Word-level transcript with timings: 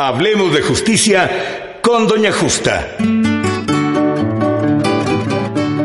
Hablemos 0.00 0.54
de 0.54 0.62
justicia 0.62 1.80
con 1.82 2.06
Doña 2.06 2.30
Justa. 2.30 2.96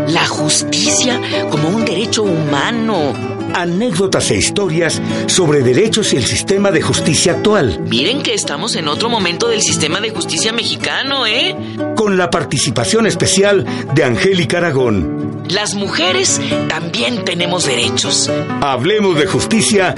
La 0.07 0.27
justicia 0.27 1.19
como 1.49 1.69
un 1.69 1.83
derecho 1.83 2.21
humano. 2.21 3.11
Anécdotas 3.55 4.29
e 4.29 4.35
historias 4.35 5.01
sobre 5.25 5.63
derechos 5.63 6.13
y 6.13 6.17
el 6.17 6.25
sistema 6.25 6.69
de 6.69 6.83
justicia 6.83 7.31
actual. 7.31 7.79
Miren 7.89 8.21
que 8.21 8.35
estamos 8.35 8.75
en 8.75 8.87
otro 8.87 9.09
momento 9.09 9.47
del 9.47 9.63
sistema 9.63 9.99
de 9.99 10.11
justicia 10.11 10.53
mexicano, 10.53 11.25
¿eh? 11.25 11.55
Con 11.95 12.15
la 12.15 12.29
participación 12.29 13.07
especial 13.07 13.65
de 13.95 14.03
Angélica 14.03 14.57
Aragón. 14.59 15.43
Las 15.49 15.73
mujeres 15.73 16.39
también 16.69 17.25
tenemos 17.25 17.65
derechos. 17.65 18.31
Hablemos 18.61 19.17
de 19.17 19.25
justicia 19.25 19.95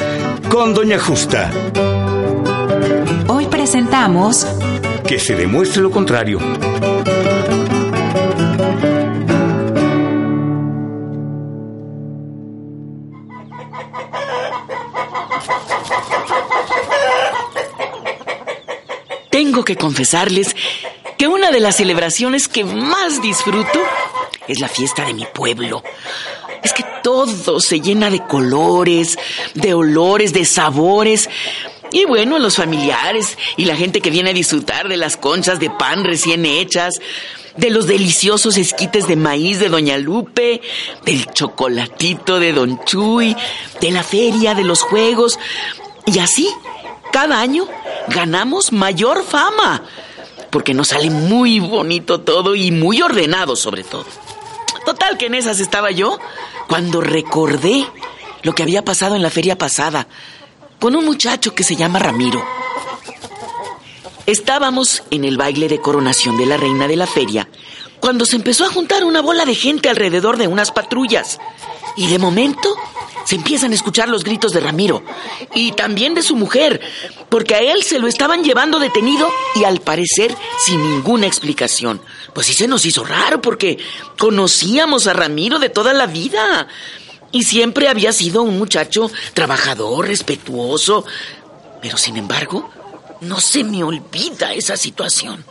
con 0.48 0.73
Doña 0.73 0.99
Justa. 0.99 1.52
Hoy 3.27 3.45
presentamos 3.66 4.46
Que 5.08 5.18
se 5.18 5.34
demuestre 5.34 5.82
lo 5.82 5.90
contrario. 5.90 6.38
Tengo 19.32 19.66
que 19.66 19.76
confesarles 19.76 20.55
que 21.18 21.27
una 21.27 21.50
de 21.50 21.60
las 21.60 21.77
celebraciones 21.77 22.48
que 22.48 22.63
más 22.63 23.20
disfruto 23.20 23.79
es 24.48 24.60
la 24.60 24.68
fiesta 24.68 25.05
de 25.05 25.16
mi 25.16 25.26
pueblo. 25.26 25.82
Es 26.62 26.72
que 26.72 26.85
todo 27.02 27.60
se 27.60 27.82
llena 27.82 28.12
de 28.12 28.26
colores, 28.27 29.18
de 29.55 29.74
olores, 29.74 30.34
de 30.34 30.46
sabores. 30.46 31.29
Y 31.96 32.04
bueno, 32.04 32.40
los 32.40 32.57
familiares 32.57 33.38
y 33.55 33.63
la 33.63 33.77
gente 33.77 34.01
que 34.01 34.10
viene 34.10 34.32
a 34.32 34.34
disfrutar 34.34 34.90
de 34.90 34.98
las 34.98 35.15
conchas 35.15 35.62
de 35.62 35.70
pan 35.70 36.04
recién 36.04 36.46
hechas, 36.46 36.96
de 37.55 37.70
los 37.70 37.88
deliciosos 37.88 38.57
esquites 38.57 39.07
de 39.07 39.15
maíz 39.15 39.62
de 39.62 39.70
Doña 39.70 39.98
Lupe, 39.98 40.60
del 41.05 41.26
chocolatito 41.32 42.38
de 42.38 42.51
Don 42.51 42.84
Chuy, 42.84 43.34
de 43.79 43.91
la 43.91 44.04
feria, 44.04 44.54
de 44.54 44.66
los 44.66 44.82
juegos. 44.82 45.40
Y 46.05 46.20
así, 46.20 46.49
cada 47.13 47.40
año 47.40 47.66
ganamos 48.10 48.73
mayor 48.73 49.23
fama, 49.23 49.82
porque 50.49 50.73
nos 50.73 50.90
sale 50.90 51.10
muy 51.10 51.62
bonito 51.62 52.20
todo 52.20 52.55
y 52.55 52.71
muy 52.71 53.01
ordenado 53.01 53.55
sobre 53.55 53.85
todo. 53.85 54.05
Total 54.85 55.18
que 55.18 55.27
en 55.27 55.35
esas 55.35 55.62
estaba 55.62 55.91
yo 55.91 56.20
cuando 56.68 56.99
recordé 56.99 57.88
lo 58.43 58.54
que 58.54 58.63
había 58.63 58.84
pasado 58.84 59.16
en 59.16 59.21
la 59.21 59.29
feria 59.29 59.57
pasada 59.57 60.10
con 60.79 60.95
un 60.95 61.05
muchacho 61.05 61.54
que 61.54 61.63
se 61.63 61.76
llama 61.76 61.99
Ramiro. 61.99 62.43
Estábamos 64.25 65.03
en 65.12 65.23
el 65.23 65.38
baile 65.38 65.67
de 65.67 65.79
coronación 65.79 66.38
de 66.38 66.45
la 66.45 66.57
reina 66.57 66.88
de 66.88 66.95
la 66.95 67.07
feria 67.07 67.47
cuando 68.00 68.25
se 68.25 68.35
empezó 68.35 68.66
a 68.66 68.69
juntar 68.69 69.03
una 69.03 69.22
bola 69.22 69.45
de 69.45 69.56
gente 69.56 69.90
alrededor 69.90 70.38
de 70.38 70.47
unas 70.47 70.72
patrullas. 70.72 71.40
Y 71.95 72.07
de 72.07 72.19
momento 72.19 72.75
se 73.25 73.35
empiezan 73.35 73.72
a 73.72 73.75
escuchar 73.75 74.09
los 74.09 74.23
gritos 74.23 74.51
de 74.51 74.59
Ramiro 74.59 75.03
y 75.55 75.72
también 75.72 76.13
de 76.13 76.22
su 76.22 76.35
mujer, 76.35 76.81
porque 77.29 77.55
a 77.55 77.59
él 77.59 77.83
se 77.83 77.97
lo 77.97 78.07
estaban 78.07 78.44
llevando 78.44 78.77
detenido 78.77 79.27
y 79.55 79.63
al 79.63 79.81
parecer 79.81 80.35
sin 80.63 80.81
ninguna 80.81 81.25
explicación. 81.25 82.01
Pues 82.33 82.47
sí 82.47 82.53
se 82.53 82.67
nos 82.67 82.85
hizo 82.85 83.03
raro 83.03 83.41
porque 83.41 83.79
conocíamos 84.17 85.07
a 85.07 85.13
Ramiro 85.13 85.57
de 85.57 85.69
toda 85.69 85.94
la 85.94 86.05
vida 86.05 86.67
y 87.35 87.44
siempre 87.44 87.90
había 87.90 88.13
sido 88.13 88.44
un 88.44 88.57
muchacho 88.57 89.12
trabajador, 89.34 90.07
respetuoso, 90.07 91.06
pero 91.81 91.97
sin 91.97 92.16
embargo, 92.16 92.69
no 93.19 93.41
se 93.41 93.66
me 93.66 93.84
olvida 93.84 94.53
esa 94.53 94.78
situación. 94.78 95.44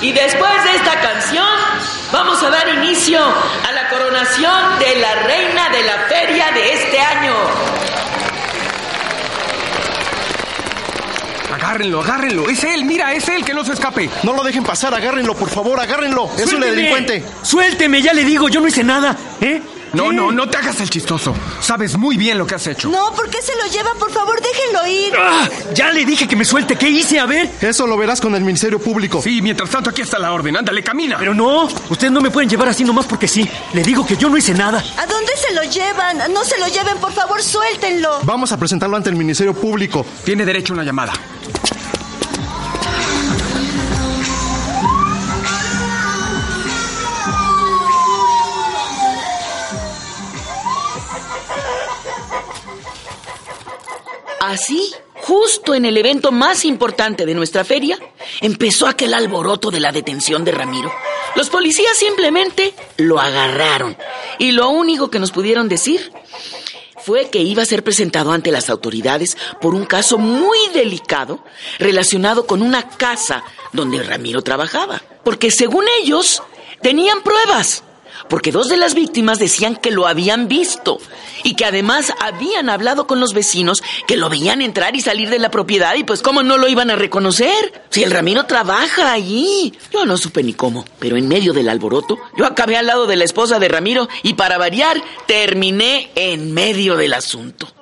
Y 0.00 0.12
después 0.12 0.64
de 0.64 0.76
esta 0.76 1.00
canción, 1.00 1.44
vamos 2.12 2.40
a 2.40 2.50
dar 2.50 2.68
inicio 2.68 3.18
a 3.20 3.72
la 3.72 3.88
coronación 3.88 4.78
de 4.78 4.94
la 5.00 5.14
reina 5.24 5.70
de 5.70 5.82
la 5.82 5.98
feria 6.08 6.52
de 6.52 6.72
este 6.72 7.00
año. 7.00 7.77
Agárrenlo, 11.68 12.00
agárrenlo. 12.00 12.48
Es 12.48 12.64
él, 12.64 12.86
mira, 12.86 13.12
es 13.12 13.28
él, 13.28 13.44
que 13.44 13.52
no 13.52 13.62
se 13.62 13.74
escape. 13.74 14.08
No 14.22 14.32
lo 14.32 14.42
dejen 14.42 14.64
pasar, 14.64 14.94
agárrenlo, 14.94 15.34
por 15.34 15.50
favor, 15.50 15.78
agárrenlo. 15.78 16.30
Es 16.38 16.50
un 16.50 16.60
delincuente. 16.60 17.22
Suélteme, 17.42 18.00
ya 18.00 18.14
le 18.14 18.24
digo, 18.24 18.48
yo 18.48 18.62
no 18.62 18.68
hice 18.68 18.82
nada, 18.82 19.14
¿eh? 19.42 19.60
No, 19.92 20.08
¿Qué? 20.08 20.16
no, 20.16 20.32
no 20.32 20.48
te 20.48 20.56
hagas 20.56 20.80
el 20.80 20.88
chistoso. 20.88 21.34
Sabes 21.60 21.98
muy 21.98 22.16
bien 22.16 22.38
lo 22.38 22.46
que 22.46 22.54
has 22.54 22.66
hecho. 22.66 22.88
No, 22.88 23.12
¿por 23.14 23.28
qué 23.28 23.42
se 23.42 23.54
lo 23.56 23.66
llevan? 23.66 23.98
Por 23.98 24.10
favor, 24.10 24.40
déjenlo 24.40 24.86
ir. 24.86 25.12
¡Ah! 25.18 25.46
Ya 25.74 25.90
le 25.90 26.06
dije 26.06 26.26
que 26.26 26.36
me 26.36 26.44
suelte, 26.46 26.76
¿qué 26.76 26.88
hice? 26.88 27.20
A 27.20 27.26
ver. 27.26 27.50
Eso 27.60 27.86
lo 27.86 27.96
verás 27.98 28.20
con 28.20 28.34
el 28.34 28.42
Ministerio 28.42 28.78
Público. 28.78 29.20
Sí, 29.22 29.40
mientras 29.42 29.68
tanto 29.68 29.90
aquí 29.90 30.02
está 30.02 30.18
la 30.18 30.32
orden. 30.32 30.56
Ándale, 30.56 30.82
camina. 30.82 31.16
Pero 31.18 31.34
no, 31.34 31.68
ustedes 31.90 32.12
no 32.12 32.20
me 32.22 32.30
pueden 32.30 32.48
llevar 32.48 32.68
así 32.68 32.82
nomás 32.84 33.04
porque 33.06 33.28
sí. 33.28 33.48
Le 33.74 33.82
digo 33.82 34.06
que 34.06 34.16
yo 34.16 34.28
no 34.30 34.36
hice 34.38 34.54
nada. 34.54 34.82
¿A 34.96 35.06
dónde 35.06 35.32
se 35.36 35.54
lo 35.54 35.62
llevan? 35.64 36.32
No 36.32 36.44
se 36.44 36.58
lo 36.58 36.66
lleven, 36.68 36.98
por 36.98 37.12
favor, 37.12 37.42
suéltenlo. 37.42 38.20
Vamos 38.24 38.52
a 38.52 38.58
presentarlo 38.58 38.96
ante 38.96 39.10
el 39.10 39.16
Ministerio 39.16 39.54
Público. 39.54 40.04
Tiene 40.24 40.44
derecho 40.44 40.72
a 40.72 40.74
una 40.74 40.84
llamada. 40.84 41.12
Así, 54.48 54.94
justo 55.12 55.74
en 55.74 55.84
el 55.84 55.98
evento 55.98 56.32
más 56.32 56.64
importante 56.64 57.26
de 57.26 57.34
nuestra 57.34 57.64
feria, 57.64 57.98
empezó 58.40 58.86
aquel 58.86 59.12
alboroto 59.12 59.70
de 59.70 59.78
la 59.78 59.92
detención 59.92 60.42
de 60.42 60.52
Ramiro. 60.52 60.90
Los 61.36 61.50
policías 61.50 61.94
simplemente 61.94 62.72
lo 62.96 63.20
agarraron 63.20 63.94
y 64.38 64.52
lo 64.52 64.70
único 64.70 65.10
que 65.10 65.18
nos 65.18 65.32
pudieron 65.32 65.68
decir 65.68 66.10
fue 67.04 67.28
que 67.28 67.40
iba 67.40 67.62
a 67.62 67.66
ser 67.66 67.84
presentado 67.84 68.32
ante 68.32 68.50
las 68.50 68.70
autoridades 68.70 69.36
por 69.60 69.74
un 69.74 69.84
caso 69.84 70.16
muy 70.16 70.58
delicado 70.72 71.44
relacionado 71.78 72.46
con 72.46 72.62
una 72.62 72.88
casa 72.88 73.44
donde 73.74 74.02
Ramiro 74.02 74.40
trabajaba. 74.40 75.02
Porque 75.24 75.50
según 75.50 75.84
ellos, 76.00 76.42
tenían 76.80 77.22
pruebas. 77.22 77.84
Porque 78.28 78.52
dos 78.52 78.68
de 78.68 78.76
las 78.76 78.94
víctimas 78.94 79.38
decían 79.38 79.76
que 79.76 79.90
lo 79.90 80.06
habían 80.06 80.48
visto 80.48 80.98
y 81.42 81.54
que 81.54 81.64
además 81.64 82.12
habían 82.20 82.68
hablado 82.68 83.06
con 83.06 83.20
los 83.20 83.32
vecinos 83.32 83.82
que 84.06 84.16
lo 84.16 84.28
veían 84.28 84.62
entrar 84.62 84.96
y 84.96 85.00
salir 85.00 85.30
de 85.30 85.38
la 85.38 85.50
propiedad 85.50 85.94
y 85.94 86.04
pues 86.04 86.22
cómo 86.22 86.42
no 86.42 86.58
lo 86.58 86.68
iban 86.68 86.90
a 86.90 86.96
reconocer. 86.96 87.82
Si 87.90 88.02
el 88.02 88.10
Ramiro 88.10 88.44
trabaja 88.44 89.12
allí. 89.12 89.72
Yo 89.92 90.04
no 90.04 90.16
supe 90.16 90.42
ni 90.42 90.52
cómo, 90.52 90.84
pero 90.98 91.16
en 91.16 91.28
medio 91.28 91.52
del 91.52 91.68
alboroto 91.68 92.18
yo 92.36 92.46
acabé 92.46 92.76
al 92.76 92.86
lado 92.86 93.06
de 93.06 93.16
la 93.16 93.24
esposa 93.24 93.58
de 93.58 93.68
Ramiro 93.68 94.08
y 94.22 94.34
para 94.34 94.58
variar 94.58 95.02
terminé 95.26 96.10
en 96.14 96.52
medio 96.52 96.96
del 96.96 97.14
asunto. 97.14 97.77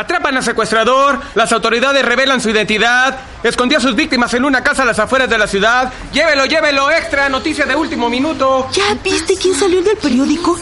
Atrapan 0.00 0.34
al 0.34 0.42
secuestrador, 0.42 1.20
las 1.34 1.52
autoridades 1.52 2.02
revelan 2.02 2.40
su 2.40 2.48
identidad, 2.48 3.18
escondió 3.42 3.76
a 3.76 3.82
sus 3.82 3.94
víctimas 3.94 4.32
en 4.32 4.46
una 4.46 4.62
casa 4.62 4.84
a 4.84 4.86
las 4.86 4.98
afueras 4.98 5.28
de 5.28 5.36
la 5.36 5.46
ciudad. 5.46 5.92
Llévelo, 6.10 6.46
llévelo, 6.46 6.90
extra, 6.90 7.28
noticia 7.28 7.66
de 7.66 7.76
último 7.76 8.08
minuto. 8.08 8.66
¿Ya 8.72 8.94
viste 9.04 9.36
quién 9.36 9.54
salió 9.54 9.80
en 9.80 9.88
el 9.88 9.98
periódico? 9.98 10.58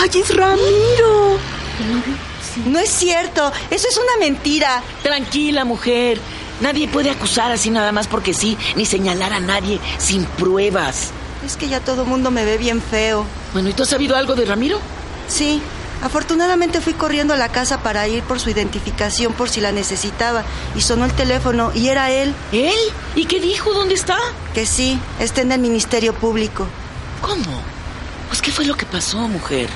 ¡Ay, 0.00 0.10
es 0.20 0.34
Ramiro! 0.34 1.38
No 2.66 2.80
es 2.80 2.90
cierto, 2.90 3.52
eso 3.70 3.86
es 3.88 3.96
una 3.96 4.26
mentira. 4.26 4.82
Tranquila, 5.04 5.64
mujer. 5.64 6.18
Nadie 6.60 6.88
puede 6.88 7.10
acusar 7.10 7.52
así 7.52 7.70
nada 7.70 7.92
más 7.92 8.08
porque 8.08 8.34
sí, 8.34 8.58
ni 8.74 8.84
señalar 8.84 9.32
a 9.32 9.38
nadie 9.38 9.78
sin 9.98 10.24
pruebas. 10.24 11.12
Es 11.46 11.56
que 11.56 11.68
ya 11.68 11.78
todo 11.78 12.04
mundo 12.04 12.32
me 12.32 12.44
ve 12.44 12.58
bien 12.58 12.82
feo. 12.82 13.26
Bueno, 13.52 13.68
¿y 13.68 13.74
tú 13.74 13.84
has 13.84 13.90
sabido 13.90 14.16
algo 14.16 14.34
de 14.34 14.44
Ramiro? 14.44 14.80
Sí, 15.28 15.62
Afortunadamente 16.02 16.80
fui 16.80 16.94
corriendo 16.94 17.32
a 17.32 17.36
la 17.36 17.50
casa 17.50 17.82
para 17.82 18.08
ir 18.08 18.24
por 18.24 18.40
su 18.40 18.50
identificación 18.50 19.32
por 19.32 19.48
si 19.48 19.60
la 19.60 19.70
necesitaba 19.70 20.42
y 20.74 20.80
sonó 20.80 21.04
el 21.04 21.12
teléfono 21.12 21.70
y 21.74 21.88
era 21.88 22.10
él. 22.10 22.34
¿Él? 22.50 22.74
¿Y 23.14 23.26
qué 23.26 23.40
dijo? 23.40 23.72
¿Dónde 23.72 23.94
está? 23.94 24.18
Que 24.52 24.66
sí, 24.66 24.98
está 25.20 25.42
en 25.42 25.52
el 25.52 25.60
Ministerio 25.60 26.12
Público. 26.12 26.66
¿Cómo? 27.20 27.62
Pues 28.28 28.42
qué 28.42 28.50
fue 28.50 28.64
lo 28.64 28.76
que 28.76 28.84
pasó, 28.84 29.28
mujer. 29.28 29.68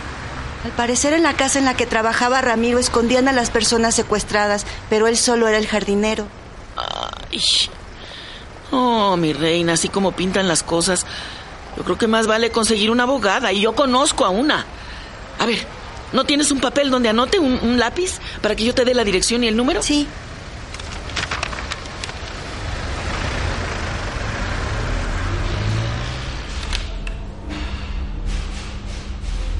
Al 0.65 0.73
parecer 0.73 1.13
en 1.13 1.23
la 1.23 1.35
casa 1.35 1.61
en 1.61 1.65
la 1.65 1.75
que 1.75 1.87
trabajaba 1.87 2.41
Ramiro 2.41 2.81
escondían 2.81 3.29
a 3.29 3.33
las 3.33 3.51
personas 3.51 3.95
secuestradas, 3.95 4.67
pero 4.91 5.07
él 5.07 5.17
solo 5.17 5.47
era 5.47 5.59
el 5.59 5.69
jardinero. 5.69 6.27
Ay. 6.77 7.41
Oh, 8.73 9.17
mi 9.17 9.33
reina, 9.33 9.75
así 9.75 9.89
como 9.89 10.11
pintan 10.11 10.49
las 10.49 10.65
cosas, 10.65 11.07
yo 11.77 11.85
creo 11.85 11.99
que 11.99 12.09
más 12.09 12.27
vale 12.27 12.51
conseguir 12.51 12.91
una 12.91 13.05
abogada 13.05 13.53
y 13.53 13.61
yo 13.61 13.77
conozco 13.77 14.25
a 14.25 14.31
una. 14.31 14.67
A 15.39 15.47
ver, 15.47 15.67
¿no 16.17 16.25
tienes 16.25 16.51
un 16.51 16.61
papel 16.61 16.91
donde 16.91 17.11
anote 17.11 17.39
un, 17.39 17.61
un 17.63 17.79
lápiz 17.79 18.19
para 18.41 18.57
que 18.57 18.65
yo 18.65 18.75
te 18.75 18.87
dé 18.87 18.95
la 18.95 19.05
dirección 19.05 19.45
y 19.45 19.49
el 19.49 19.57
número? 19.57 19.83
Sí. 19.83 20.09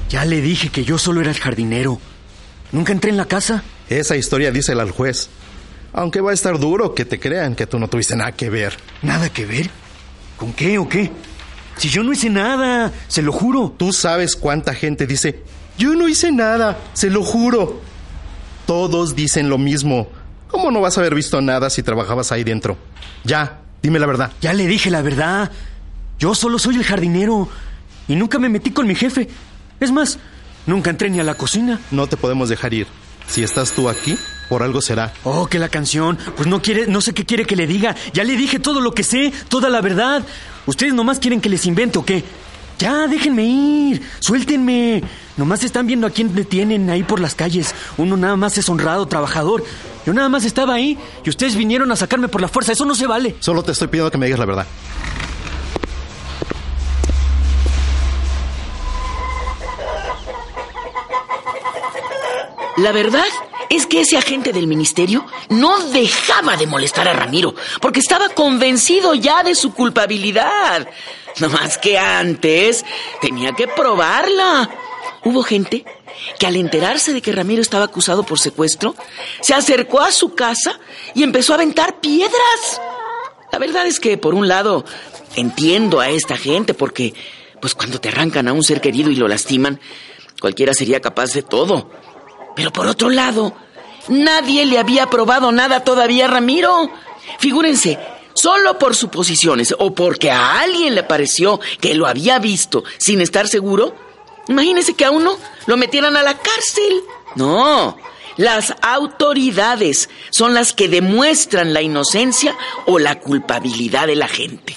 Ya 0.09 0.25
le 0.25 0.41
dije 0.41 0.69
que 0.69 0.83
yo 0.83 0.97
solo 0.97 1.21
era 1.21 1.29
el 1.29 1.37
jardinero. 1.37 1.99
Nunca 2.71 2.91
entré 2.91 3.11
en 3.11 3.17
la 3.17 3.25
casa. 3.25 3.63
Esa 3.87 4.15
historia 4.15 4.51
dice 4.51 4.71
al 4.71 4.89
juez. 4.89 5.29
Aunque 5.93 6.21
va 6.21 6.31
a 6.31 6.33
estar 6.33 6.57
duro 6.57 6.95
que 6.95 7.05
te 7.05 7.19
crean 7.19 7.53
que 7.53 7.67
tú 7.67 7.77
no 7.77 7.87
tuviste 7.87 8.15
nada 8.15 8.31
que 8.31 8.49
ver. 8.49 8.75
¿Nada 9.03 9.29
que 9.29 9.45
ver? 9.45 9.69
¿Con 10.37 10.53
qué 10.53 10.79
o 10.79 10.89
qué? 10.89 11.11
Si 11.77 11.89
yo 11.89 12.01
no 12.01 12.13
hice 12.13 12.31
nada, 12.31 12.91
se 13.07 13.21
lo 13.21 13.31
juro. 13.31 13.75
Tú 13.77 13.93
sabes 13.93 14.35
cuánta 14.35 14.73
gente 14.73 15.05
dice, 15.05 15.43
yo 15.77 15.95
no 15.95 16.07
hice 16.07 16.31
nada, 16.31 16.77
se 16.93 17.09
lo 17.09 17.23
juro. 17.23 17.79
Todos 18.65 19.15
dicen 19.15 19.49
lo 19.49 19.57
mismo. 19.57 20.07
¿Cómo 20.49 20.71
no 20.71 20.81
vas 20.81 20.97
a 20.97 21.01
haber 21.01 21.15
visto 21.15 21.41
nada 21.41 21.69
si 21.69 21.83
trabajabas 21.83 22.31
ahí 22.31 22.43
dentro? 22.43 22.77
Ya, 23.23 23.59
dime 23.81 23.99
la 23.99 24.07
verdad. 24.07 24.31
Ya 24.41 24.53
le 24.53 24.67
dije 24.67 24.89
la 24.89 25.01
verdad. 25.01 25.51
Yo 26.19 26.35
solo 26.35 26.59
soy 26.59 26.75
el 26.75 26.83
jardinero. 26.83 27.49
Y 28.07 28.15
nunca 28.15 28.39
me 28.39 28.49
metí 28.49 28.71
con 28.71 28.87
mi 28.87 28.95
jefe. 28.95 29.27
Es 29.79 29.91
más, 29.91 30.17
nunca 30.65 30.89
entré 30.89 31.09
ni 31.09 31.19
a 31.19 31.23
la 31.23 31.35
cocina. 31.35 31.79
No 31.91 32.07
te 32.07 32.17
podemos 32.17 32.49
dejar 32.49 32.73
ir. 32.73 32.87
Si 33.27 33.43
estás 33.43 33.73
tú 33.73 33.89
aquí, 33.89 34.17
por 34.49 34.63
algo 34.63 34.81
será. 34.81 35.13
Oh, 35.23 35.47
que 35.47 35.59
la 35.59 35.69
canción. 35.69 36.17
Pues 36.35 36.47
no 36.47 36.61
quiere, 36.61 36.87
no 36.87 37.01
sé 37.01 37.13
qué 37.13 37.25
quiere 37.25 37.45
que 37.45 37.55
le 37.55 37.67
diga. 37.67 37.95
Ya 38.13 38.23
le 38.23 38.37
dije 38.37 38.59
todo 38.59 38.79
lo 38.81 38.93
que 38.93 39.03
sé, 39.03 39.33
toda 39.49 39.69
la 39.69 39.81
verdad. 39.81 40.23
¿Ustedes 40.65 40.93
nomás 40.93 41.19
quieren 41.19 41.41
que 41.41 41.49
les 41.49 41.65
invente 41.65 41.99
o 41.99 42.05
qué? 42.05 42.23
Ya, 42.79 43.07
déjenme 43.07 43.43
ir. 43.43 44.01
Suéltenme. 44.19 45.03
Nomás 45.35 45.63
están 45.63 45.87
viendo 45.87 46.07
a 46.07 46.09
quién 46.09 46.33
detienen 46.33 46.89
ahí 46.89 47.03
por 47.03 47.19
las 47.19 47.35
calles. 47.35 47.73
Uno 47.97 48.17
nada 48.17 48.35
más 48.35 48.57
es 48.57 48.69
honrado, 48.69 49.07
trabajador. 49.07 49.63
Yo 50.05 50.13
nada 50.13 50.29
más 50.29 50.45
estaba 50.45 50.75
ahí 50.75 50.97
y 51.23 51.29
ustedes 51.29 51.55
vinieron 51.55 51.91
a 51.91 51.95
sacarme 51.95 52.27
por 52.27 52.41
la 52.41 52.47
fuerza. 52.47 52.71
Eso 52.71 52.85
no 52.85 52.95
se 52.95 53.07
vale. 53.07 53.35
Solo 53.39 53.63
te 53.63 53.71
estoy 53.71 53.87
pidiendo 53.87 54.11
que 54.11 54.17
me 54.17 54.27
digas 54.27 54.39
la 54.39 54.45
verdad. 54.45 54.67
La 62.77 62.91
verdad 62.91 63.25
es 63.69 63.85
que 63.85 64.01
ese 64.01 64.17
agente 64.17 64.53
del 64.53 64.67
ministerio 64.67 65.25
no 65.49 65.79
dejaba 65.89 66.57
de 66.57 66.67
molestar 66.67 67.07
a 67.07 67.13
Ramiro, 67.13 67.55
porque 67.81 67.99
estaba 67.99 68.29
convencido 68.29 69.13
ya 69.13 69.43
de 69.43 69.55
su 69.55 69.73
culpabilidad. 69.73 70.87
No 71.39 71.49
más 71.49 71.77
que 71.77 71.97
antes 71.97 72.85
tenía 73.21 73.51
que 73.53 73.67
probarla. 73.67 74.69
Hubo 75.23 75.43
gente 75.43 75.85
que 76.39 76.47
al 76.47 76.55
enterarse 76.55 77.13
de 77.13 77.21
que 77.21 77.31
Ramiro 77.31 77.61
estaba 77.61 77.85
acusado 77.85 78.23
por 78.23 78.39
secuestro, 78.39 78.95
se 79.41 79.53
acercó 79.53 80.01
a 80.01 80.11
su 80.11 80.33
casa 80.33 80.79
y 81.13 81.23
empezó 81.23 81.53
a 81.53 81.55
aventar 81.55 81.99
piedras. 81.99 82.81
La 83.51 83.59
verdad 83.59 83.85
es 83.85 83.99
que, 83.99 84.17
por 84.17 84.33
un 84.33 84.47
lado, 84.47 84.85
entiendo 85.35 85.99
a 85.99 86.09
esta 86.09 86.37
gente 86.37 86.73
porque, 86.73 87.13
pues 87.61 87.75
cuando 87.75 87.99
te 87.99 88.09
arrancan 88.09 88.47
a 88.47 88.53
un 88.53 88.63
ser 88.63 88.81
querido 88.81 89.09
y 89.09 89.15
lo 89.15 89.27
lastiman, 89.27 89.79
cualquiera 90.41 90.73
sería 90.73 91.01
capaz 91.01 91.33
de 91.33 91.43
todo. 91.43 91.89
Pero 92.57 92.73
por 92.73 92.87
otro 92.87 93.11
lado, 93.11 93.53
nadie 94.07 94.65
le 94.65 94.79
había 94.79 95.11
probado 95.11 95.51
nada 95.51 95.81
todavía 95.81 96.25
a 96.25 96.27
Ramiro. 96.27 96.89
Figúrense, 97.37 97.99
solo 98.33 98.79
por 98.79 98.95
suposiciones 98.95 99.75
o 99.77 99.93
porque 99.93 100.31
a 100.31 100.59
alguien 100.59 100.95
le 100.95 101.03
pareció 101.03 101.59
que 101.79 101.93
lo 101.93 102.07
había 102.07 102.39
visto 102.39 102.83
sin 102.97 103.21
estar 103.21 103.47
seguro, 103.47 103.95
imagínense 104.47 104.95
que 104.95 105.05
a 105.05 105.11
uno 105.11 105.37
lo 105.67 105.77
metieran 105.77 106.17
a 106.17 106.23
la 106.23 106.35
cárcel. 106.35 107.03
No, 107.35 107.95
las 108.37 108.73
autoridades 108.81 110.09
son 110.31 110.55
las 110.55 110.73
que 110.73 110.87
demuestran 110.87 111.75
la 111.75 111.83
inocencia 111.83 112.57
o 112.87 112.97
la 112.97 113.19
culpabilidad 113.19 114.07
de 114.07 114.15
la 114.15 114.27
gente. 114.27 114.75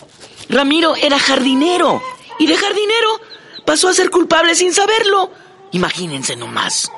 Ramiro 0.51 0.97
era 0.97 1.19
jardinero 1.19 2.03
y 2.39 2.47
de 2.47 2.59
jardinero 2.59 3.21
pasó 3.65 3.89
a 3.89 3.95
ser 3.95 4.11
culpable 4.11 4.55
sin 4.55 4.75
saberlo. 4.75 5.31
Imagínense 5.73 6.37
nomás. 6.37 6.93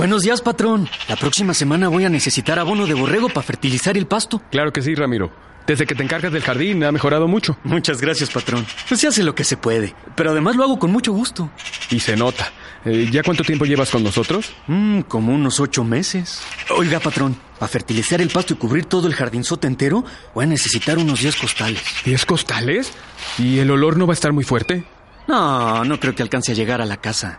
Buenos 0.00 0.22
días, 0.22 0.40
patrón. 0.40 0.88
La 1.10 1.16
próxima 1.16 1.52
semana 1.52 1.88
voy 1.88 2.06
a 2.06 2.08
necesitar 2.08 2.58
abono 2.58 2.86
de 2.86 2.94
borrego 2.94 3.28
para 3.28 3.42
fertilizar 3.42 3.98
el 3.98 4.06
pasto. 4.06 4.40
Claro 4.50 4.72
que 4.72 4.80
sí, 4.80 4.94
Ramiro. 4.94 5.30
Desde 5.66 5.84
que 5.84 5.94
te 5.94 6.02
encargas 6.02 6.32
del 6.32 6.42
jardín 6.42 6.82
ha 6.84 6.90
mejorado 6.90 7.28
mucho. 7.28 7.58
Muchas 7.64 8.00
gracias, 8.00 8.30
patrón. 8.30 8.64
Pues 8.88 8.98
se 8.98 9.08
hace 9.08 9.22
lo 9.22 9.34
que 9.34 9.44
se 9.44 9.58
puede. 9.58 9.94
Pero 10.16 10.30
además 10.30 10.56
lo 10.56 10.64
hago 10.64 10.78
con 10.78 10.90
mucho 10.90 11.12
gusto. 11.12 11.50
Y 11.90 12.00
se 12.00 12.16
nota. 12.16 12.50
Eh, 12.86 13.10
¿Ya 13.12 13.22
cuánto 13.22 13.44
tiempo 13.44 13.66
llevas 13.66 13.90
con 13.90 14.02
nosotros? 14.02 14.54
Mmm, 14.68 15.00
como 15.02 15.34
unos 15.34 15.60
ocho 15.60 15.84
meses. 15.84 16.40
Oiga, 16.70 16.98
patrón, 16.98 17.36
para 17.58 17.68
fertilizar 17.68 18.22
el 18.22 18.30
pasto 18.30 18.54
y 18.54 18.56
cubrir 18.56 18.86
todo 18.86 19.06
el 19.06 19.12
jardinzote 19.14 19.66
entero, 19.66 20.02
voy 20.34 20.44
a 20.44 20.48
necesitar 20.48 20.96
unos 20.96 21.20
10 21.20 21.36
costales. 21.36 21.82
¿Diez 22.06 22.24
costales? 22.24 22.90
¿Y 23.36 23.58
el 23.58 23.70
olor 23.70 23.98
no 23.98 24.06
va 24.06 24.14
a 24.14 24.14
estar 24.14 24.32
muy 24.32 24.44
fuerte? 24.44 24.82
No, 25.28 25.84
no 25.84 26.00
creo 26.00 26.14
que 26.14 26.22
alcance 26.22 26.52
a 26.52 26.54
llegar 26.54 26.80
a 26.80 26.86
la 26.86 26.96
casa. 26.96 27.38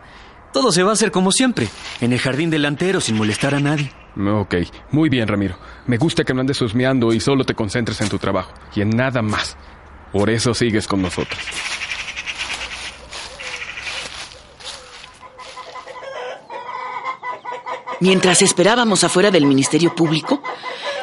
Todo 0.54 0.72
se 0.72 0.84
va 0.84 0.92
a 0.92 0.94
hacer 0.94 1.12
como 1.12 1.32
siempre, 1.32 1.70
en 2.02 2.14
el 2.14 2.20
jardín 2.20 2.50
delantero, 2.50 3.00
sin 3.00 3.16
molestar 3.16 3.56
a 3.56 3.60
nadie. 3.60 3.92
Ok, 4.18 4.56
muy 4.92 5.10
bien, 5.10 5.28
Ramiro. 5.28 5.56
Me 5.88 5.98
gusta 5.98 6.24
que 6.24 6.34
no 6.34 6.42
andes 6.42 6.62
husmeando 6.62 7.14
y 7.14 7.20
solo 7.20 7.46
te 7.46 7.56
concentres 7.56 8.02
en 8.02 8.10
tu 8.10 8.20
trabajo 8.20 8.54
y 8.76 8.82
en 8.82 8.90
nada 8.90 9.22
más. 9.22 9.56
Por 10.12 10.30
eso 10.30 10.54
sigues 10.54 10.88
con 10.88 11.02
nosotros. 11.02 11.40
Mientras 18.02 18.42
esperábamos 18.42 19.04
afuera 19.04 19.30
del 19.32 19.46
Ministerio 19.46 19.96
Público, 19.96 20.42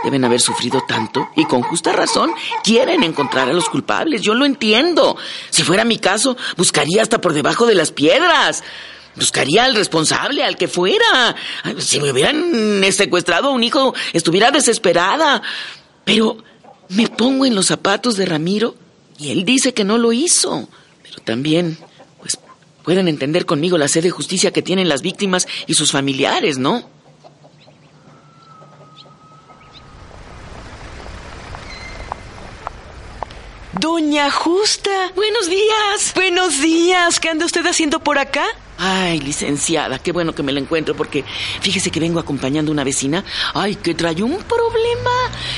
Deben 0.05 0.25
haber 0.25 0.41
sufrido 0.41 0.85
tanto 0.87 1.31
y 1.35 1.47
con 1.47 1.63
justa 1.63 1.93
razón 1.93 2.33
quieren 2.63 3.03
encontrar 3.03 3.49
a 3.49 3.53
los 3.53 3.69
culpables. 3.69 4.23
Yo 4.23 4.35
lo 4.35 4.45
entiendo. 4.45 5.17
Si 5.51 5.65
fuera 5.65 5.85
mi 5.85 5.99
caso, 5.99 6.37
buscaría 6.57 7.03
hasta 7.03 7.21
por 7.21 7.33
debajo 7.33 7.67
de 7.67 7.75
las 7.75 7.91
piedras. 7.91 8.63
Buscaría 9.17 9.65
al 9.65 9.75
responsable, 9.75 10.43
al 10.43 10.57
que 10.57 10.69
fuera. 10.69 11.37
Si 11.79 12.01
me 12.01 12.11
hubieran 12.11 12.83
secuestrado 12.93 13.49
a 13.49 13.53
un 13.53 13.63
hijo, 13.63 13.95
estuviera 14.13 14.51
desesperada. 14.51 15.43
Pero 16.05 16.39
me 16.89 17.09
pongo 17.09 17.47
en 17.47 17.55
los 17.55 17.67
zapatos 17.67 18.17
de 18.17 18.27
Ramiro 18.27 18.75
y 19.19 19.31
él 19.31 19.45
dice 19.45 19.73
que 19.73 19.85
no 19.85 19.99
lo 19.99 20.13
hizo. 20.13 20.69
Pero 21.03 21.19
también, 21.25 21.79
pues, 22.21 22.39
pueden 22.83 23.09
entender 23.09 23.47
conmigo 23.47 23.79
la 23.79 23.89
sed 23.89 24.03
de 24.03 24.11
justicia 24.11 24.53
que 24.53 24.63
tienen 24.63 24.89
las 24.89 25.03
víctimas 25.03 25.47
y 25.67 25.75
sus 25.75 25.93
familiares, 25.93 26.59
¿no? 26.59 26.89
Doña 33.79 34.31
Justa. 34.31 35.13
Buenos 35.15 35.49
días. 35.49 36.13
Buenos 36.15 36.61
días. 36.61 37.21
¿Qué 37.21 37.29
anda 37.29 37.45
usted 37.45 37.67
haciendo 37.67 38.01
por 38.01 38.19
acá? 38.19 38.45
Ay, 38.79 39.21
licenciada, 39.21 39.99
qué 39.99 40.13
bueno 40.13 40.35
que 40.35 40.43
me 40.43 40.53
la 40.53 40.61
encuentro 40.61 40.97
porque 40.97 41.25
fíjese 41.61 41.91
que 41.91 42.01
vengo 42.01 42.19
acompañando 42.19 42.71
a 42.71 42.75
una 42.75 42.85
vecina. 42.85 43.25
Ay, 43.55 43.77
que 43.77 43.95
trae 43.95 44.23
un 44.23 44.39
problema. 44.43 45.11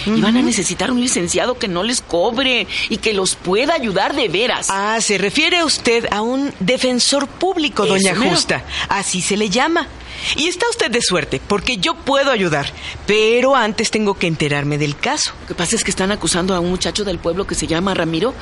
Y 0.05 0.21
van 0.21 0.37
a 0.37 0.43
necesitar 0.43 0.91
un 0.91 1.01
licenciado 1.01 1.59
que 1.59 1.69
no 1.69 1.83
les 1.83 2.03
cobre 2.03 2.67
y 2.89 2.99
que 2.99 3.15
los 3.15 3.35
pueda 3.35 3.75
ayudar 3.75 4.15
de 4.15 4.29
veras. 4.29 4.69
Ah, 4.71 4.99
se 5.01 5.19
refiere 5.19 5.65
usted 5.65 6.07
a 6.11 6.21
un 6.21 6.53
defensor 6.61 7.27
público, 7.27 7.85
Eso 7.85 7.95
doña 7.95 8.15
mero. 8.15 8.31
Justa. 8.31 8.65
Así 8.89 9.23
se 9.23 9.37
le 9.37 9.49
llama. 9.49 9.89
Y 10.35 10.49
está 10.49 10.69
usted 10.69 10.91
de 10.91 11.01
suerte, 11.03 11.41
porque 11.47 11.77
yo 11.79 11.95
puedo 11.95 12.31
ayudar. 12.31 12.67
Pero 13.07 13.55
antes 13.55 13.91
tengo 13.91 14.15
que 14.15 14.27
enterarme 14.27 14.79
del 14.79 14.97
caso. 14.97 15.33
Lo 15.43 15.47
que 15.49 15.55
pasa 15.55 15.77
es 15.77 15.85
que 15.85 15.91
están 15.91 16.11
acusando 16.11 16.55
a 16.55 16.61
un 16.61 16.71
muchacho 16.71 17.05
del 17.05 17.19
pueblo 17.19 17.47
que 17.47 17.55
se 17.55 17.67
llama 17.67 17.95
Ramiro 17.95 18.35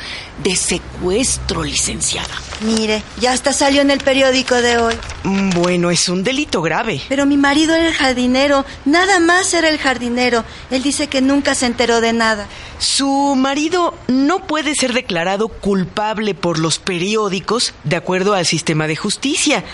de 0.42 0.56
secuestro, 0.56 1.62
licenciada. 1.62 2.34
Mire, 2.62 3.02
ya 3.20 3.32
hasta 3.32 3.52
salió 3.52 3.82
en 3.82 3.90
el 3.90 3.98
periódico 3.98 4.54
de 4.54 4.78
hoy. 4.78 4.94
Mm, 5.24 5.50
Bueno, 5.50 5.90
es 5.90 6.08
un 6.08 6.24
delito 6.24 6.62
grave. 6.62 7.00
Pero 7.08 7.26
mi 7.26 7.36
marido 7.36 7.74
era 7.74 7.86
el 7.88 7.94
jardinero, 7.94 8.64
nada 8.84 9.18
más 9.18 9.52
era 9.54 9.68
el 9.68 9.78
jardinero. 9.78 10.44
Él 10.70 10.82
dice 10.82 11.08
que 11.08 11.20
nunca 11.20 11.54
se 11.54 11.66
enteró 11.66 12.00
de 12.00 12.12
nada. 12.12 12.46
Su 12.78 13.34
marido 13.36 13.94
no 14.08 14.46
puede 14.46 14.74
ser 14.74 14.92
declarado 14.92 15.48
culpable 15.48 16.34
por 16.34 16.58
los 16.58 16.78
periódicos 16.78 17.72
de 17.84 17.96
acuerdo 17.96 18.34
al 18.34 18.46
sistema 18.46 18.86
de 18.86 18.96
justicia. 18.96 19.64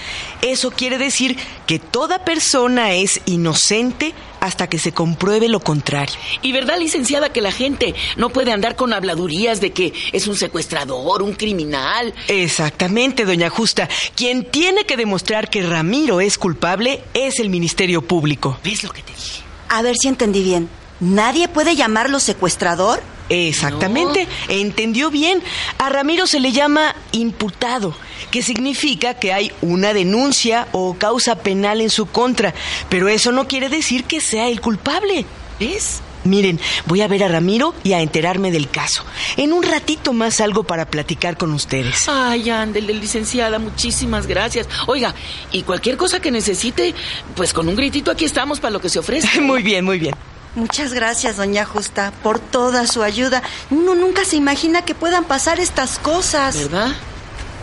Eso 0.43 0.71
quiere 0.71 0.99
decir 0.99 1.37
que 1.67 1.79
toda 2.01 2.25
persona 2.25 2.95
es 2.95 3.21
inocente 3.27 4.15
hasta 4.41 4.71
que 4.71 4.79
se 4.79 4.91
compruebe 4.91 5.51
lo 5.51 5.61
contrario. 5.61 6.17
Y 6.41 6.51
verdad, 6.51 6.79
licenciada, 6.79 7.31
que 7.31 7.43
la 7.43 7.53
gente 7.53 7.95
no 8.17 8.31
puede 8.31 8.53
andar 8.53 8.75
con 8.75 8.95
habladurías 8.95 9.61
de 9.61 9.73
que 9.73 9.93
es 10.11 10.27
un 10.27 10.35
secuestrador, 10.35 11.21
un 11.21 11.35
criminal. 11.35 12.15
Exactamente, 12.29 13.27
doña 13.27 13.51
Justa. 13.51 13.87
Quien 14.17 14.47
tiene 14.47 14.87
que 14.87 14.97
demostrar 14.97 15.51
que 15.51 15.61
Ramiro 15.61 16.23
es 16.23 16.39
culpable 16.39 17.03
es 17.13 17.39
el 17.39 17.51
Ministerio 17.51 18.01
Público. 18.01 18.59
¿Ves 18.65 18.83
lo 18.83 18.93
que 18.93 19.03
te 19.03 19.13
dije? 19.13 19.43
A 19.69 19.83
ver 19.83 19.95
si 20.01 20.09
entendí 20.09 20.43
bien. 20.43 20.71
¿Nadie 21.01 21.49
puede 21.49 21.77
llamarlo 21.77 22.19
secuestrador? 22.19 23.03
Exactamente, 23.31 24.27
entendió 24.49 25.11
bien. 25.11 25.43
A 25.79 25.89
Ramiro 25.89 26.27
se 26.27 26.41
le 26.41 26.53
llama 26.53 26.95
imputado, 27.13 27.95
que 28.31 28.43
significa 28.43 29.15
que 29.15 29.33
hay 29.33 29.53
una 29.63 29.95
denuncia 29.95 30.69
o 30.73 30.95
causa 30.95 31.37
penal 31.37 31.81
en 31.81 31.91
su 31.91 32.07
contra, 32.07 32.53
pero 32.89 33.09
eso 33.09 33.33
no 33.33 33.47
quiere 33.49 33.69
decir 33.69 34.05
que 34.05 34.21
sea 34.21 34.49
el 34.49 34.61
culpable. 34.61 35.25
¿Ves? 35.59 36.03
Miren, 36.25 36.61
voy 36.87 37.01
a 37.01 37.09
ver 37.09 37.25
a 37.25 37.29
Ramiro 37.29 37.75
y 37.83 37.95
a 37.95 38.01
enterarme 38.01 38.51
del 38.51 38.69
caso. 38.69 39.05
En 39.37 39.53
un 39.53 39.63
ratito 39.63 40.13
más 40.13 40.35
salgo 40.35 40.65
para 40.65 40.87
platicar 40.87 41.37
con 41.39 41.53
ustedes. 41.53 42.09
Ay, 42.09 42.51
ándele, 42.51 42.93
licenciada, 42.93 43.59
muchísimas 43.59 44.27
gracias. 44.27 44.69
Oiga, 44.87 45.15
y 45.51 45.63
cualquier 45.63 45.97
cosa 45.97 46.21
que 46.21 46.31
necesite, 46.31 46.95
pues 47.37 47.53
con 47.53 47.69
un 47.69 47.77
gritito 47.77 48.11
aquí 48.11 48.27
estamos 48.27 48.61
para 48.61 48.73
lo 48.73 48.81
que 48.81 48.91
se 48.91 48.99
ofrezca. 48.99 49.41
Muy 49.41 49.63
bien, 49.63 49.85
muy 49.85 49.99
bien. 49.99 50.15
Muchas 50.55 50.93
gracias, 50.93 51.37
doña 51.37 51.65
Justa, 51.65 52.13
por 52.23 52.41
toda 52.41 52.87
su 52.87 53.03
ayuda. 53.03 53.43
Uno 53.71 53.95
nunca 53.95 54.25
se 54.25 54.37
imagina 54.37 54.85
que 54.85 54.95
puedan 54.95 55.25
pasar 55.25 55.61
estas 55.61 55.99
cosas. 55.99 56.57
¿Verdad? 56.57 56.89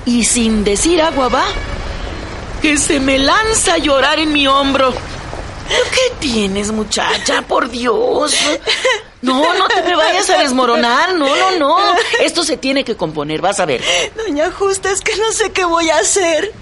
Y 0.05 0.23
sin 0.23 0.63
decir 0.63 1.01
agua 1.01 1.27
va, 1.27 1.45
que 2.61 2.77
se 2.77 2.99
me 2.99 3.19
lanza 3.19 3.73
a 3.73 3.77
llorar 3.77 4.19
en 4.19 4.31
mi 4.31 4.47
hombro. 4.47 4.93
¿Pero 5.67 5.83
¿Qué 5.91 6.15
tienes, 6.19 6.71
muchacha? 6.71 7.41
Por 7.41 7.69
Dios. 7.69 8.35
No, 9.21 9.53
no 9.55 9.67
te 9.67 9.81
me 9.81 9.95
vayas 9.95 10.29
a 10.29 10.37
desmoronar. 10.37 11.15
No, 11.15 11.35
no, 11.35 11.57
no. 11.57 11.77
Esto 12.21 12.43
se 12.43 12.55
tiene 12.55 12.85
que 12.85 12.95
componer, 12.95 13.41
vas 13.41 13.59
a 13.59 13.65
ver. 13.65 13.83
Doña 14.15 14.51
Justa, 14.51 14.91
es 14.91 15.01
que 15.01 15.15
no 15.17 15.31
sé 15.31 15.51
qué 15.51 15.65
voy 15.65 15.89
a 15.89 15.97
hacer. 15.97 16.53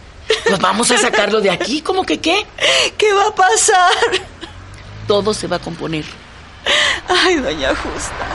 Pues 0.47 0.59
vamos 0.59 0.89
a 0.89 0.97
sacarlo 0.97 1.41
de 1.41 1.51
aquí. 1.51 1.81
¿Cómo 1.81 2.03
que 2.03 2.19
qué? 2.19 2.45
¿Qué 2.97 3.13
va 3.13 3.27
a 3.27 3.35
pasar? 3.35 3.91
Todo 5.07 5.33
se 5.33 5.47
va 5.47 5.57
a 5.57 5.59
componer. 5.59 6.05
Ay, 7.07 7.35
doña 7.35 7.69
Justa. 7.75 8.25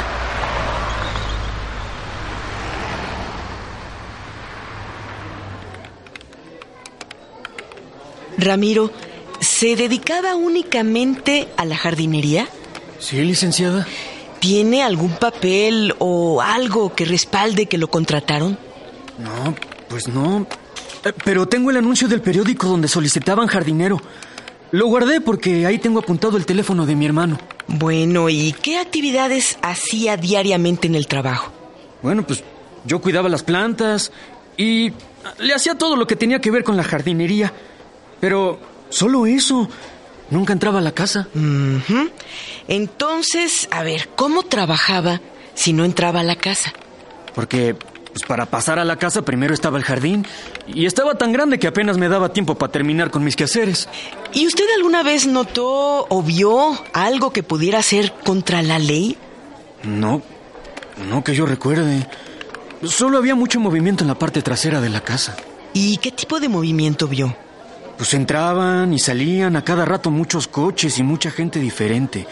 Ramiro, 8.38 8.90
¿se 9.40 9.76
dedicaba 9.76 10.34
únicamente 10.34 11.48
a 11.56 11.64
la 11.64 11.76
jardinería? 11.76 12.48
Sí, 12.98 13.16
licenciada. 13.22 13.86
¿Tiene 14.38 14.82
algún 14.82 15.10
papel 15.10 15.94
o 15.98 16.40
algo 16.40 16.94
que 16.94 17.04
respalde 17.04 17.66
que 17.66 17.76
lo 17.76 17.88
contrataron? 17.88 18.58
No, 19.18 19.54
pues 19.88 20.08
no. 20.08 20.46
Eh, 21.04 21.12
Pero 21.24 21.46
tengo 21.46 21.70
el 21.70 21.76
anuncio 21.76 22.08
del 22.08 22.22
periódico 22.22 22.66
donde 22.66 22.88
solicitaban 22.88 23.46
jardinero. 23.48 24.00
Lo 24.72 24.86
guardé 24.86 25.20
porque 25.20 25.66
ahí 25.66 25.78
tengo 25.78 25.98
apuntado 25.98 26.36
el 26.36 26.46
teléfono 26.46 26.86
de 26.86 26.94
mi 26.94 27.06
hermano. 27.06 27.38
Bueno, 27.66 28.28
¿y 28.28 28.52
qué 28.52 28.78
actividades 28.78 29.58
hacía 29.62 30.16
diariamente 30.16 30.86
en 30.86 30.94
el 30.94 31.06
trabajo? 31.06 31.52
Bueno, 32.02 32.24
pues 32.26 32.44
yo 32.84 33.00
cuidaba 33.00 33.28
las 33.28 33.42
plantas 33.42 34.12
y 34.56 34.92
le 35.38 35.54
hacía 35.54 35.76
todo 35.76 35.96
lo 35.96 36.06
que 36.06 36.16
tenía 36.16 36.40
que 36.40 36.50
ver 36.50 36.62
con 36.64 36.76
la 36.76 36.84
jardinería. 36.84 37.52
Pero 38.20 38.60
solo 38.90 39.26
eso. 39.26 39.68
Nunca 40.30 40.52
entraba 40.52 40.78
a 40.78 40.82
la 40.82 40.92
casa. 40.92 41.26
Entonces, 42.68 43.68
a 43.72 43.82
ver, 43.82 44.10
¿cómo 44.14 44.44
trabajaba 44.44 45.20
si 45.54 45.72
no 45.72 45.84
entraba 45.84 46.20
a 46.20 46.22
la 46.22 46.36
casa? 46.36 46.72
Porque 47.34 47.74
pues 48.12 48.24
para 48.24 48.46
pasar 48.46 48.78
a 48.78 48.84
la 48.84 48.96
casa 48.96 49.22
primero 49.22 49.54
estaba 49.54 49.78
el 49.78 49.84
jardín 49.84 50.26
y 50.66 50.86
estaba 50.86 51.14
tan 51.14 51.32
grande 51.32 51.58
que 51.58 51.66
apenas 51.66 51.96
me 51.98 52.08
daba 52.08 52.32
tiempo 52.32 52.56
para 52.56 52.72
terminar 52.72 53.10
con 53.10 53.24
mis 53.24 53.36
quehaceres. 53.36 53.88
¿Y 54.32 54.46
usted 54.46 54.64
alguna 54.76 55.02
vez 55.02 55.26
notó 55.26 56.06
o 56.08 56.22
vio 56.22 56.76
algo 56.92 57.32
que 57.32 57.42
pudiera 57.42 57.82
ser 57.82 58.12
contra 58.24 58.62
la 58.62 58.78
ley? 58.78 59.16
No, 59.84 60.22
no 61.08 61.24
que 61.24 61.34
yo 61.34 61.46
recuerde. 61.46 62.06
Solo 62.84 63.18
había 63.18 63.34
mucho 63.34 63.60
movimiento 63.60 64.04
en 64.04 64.08
la 64.08 64.18
parte 64.18 64.42
trasera 64.42 64.80
de 64.80 64.88
la 64.90 65.02
casa. 65.02 65.36
¿Y 65.72 65.98
qué 65.98 66.10
tipo 66.10 66.40
de 66.40 66.48
movimiento 66.48 67.06
vio? 67.06 67.34
Pues 67.96 68.14
entraban 68.14 68.92
y 68.94 68.98
salían 68.98 69.56
a 69.56 69.64
cada 69.64 69.84
rato 69.84 70.10
muchos 70.10 70.48
coches 70.48 70.98
y 70.98 71.02
mucha 71.02 71.30
gente 71.30 71.60
diferente. 71.60 72.26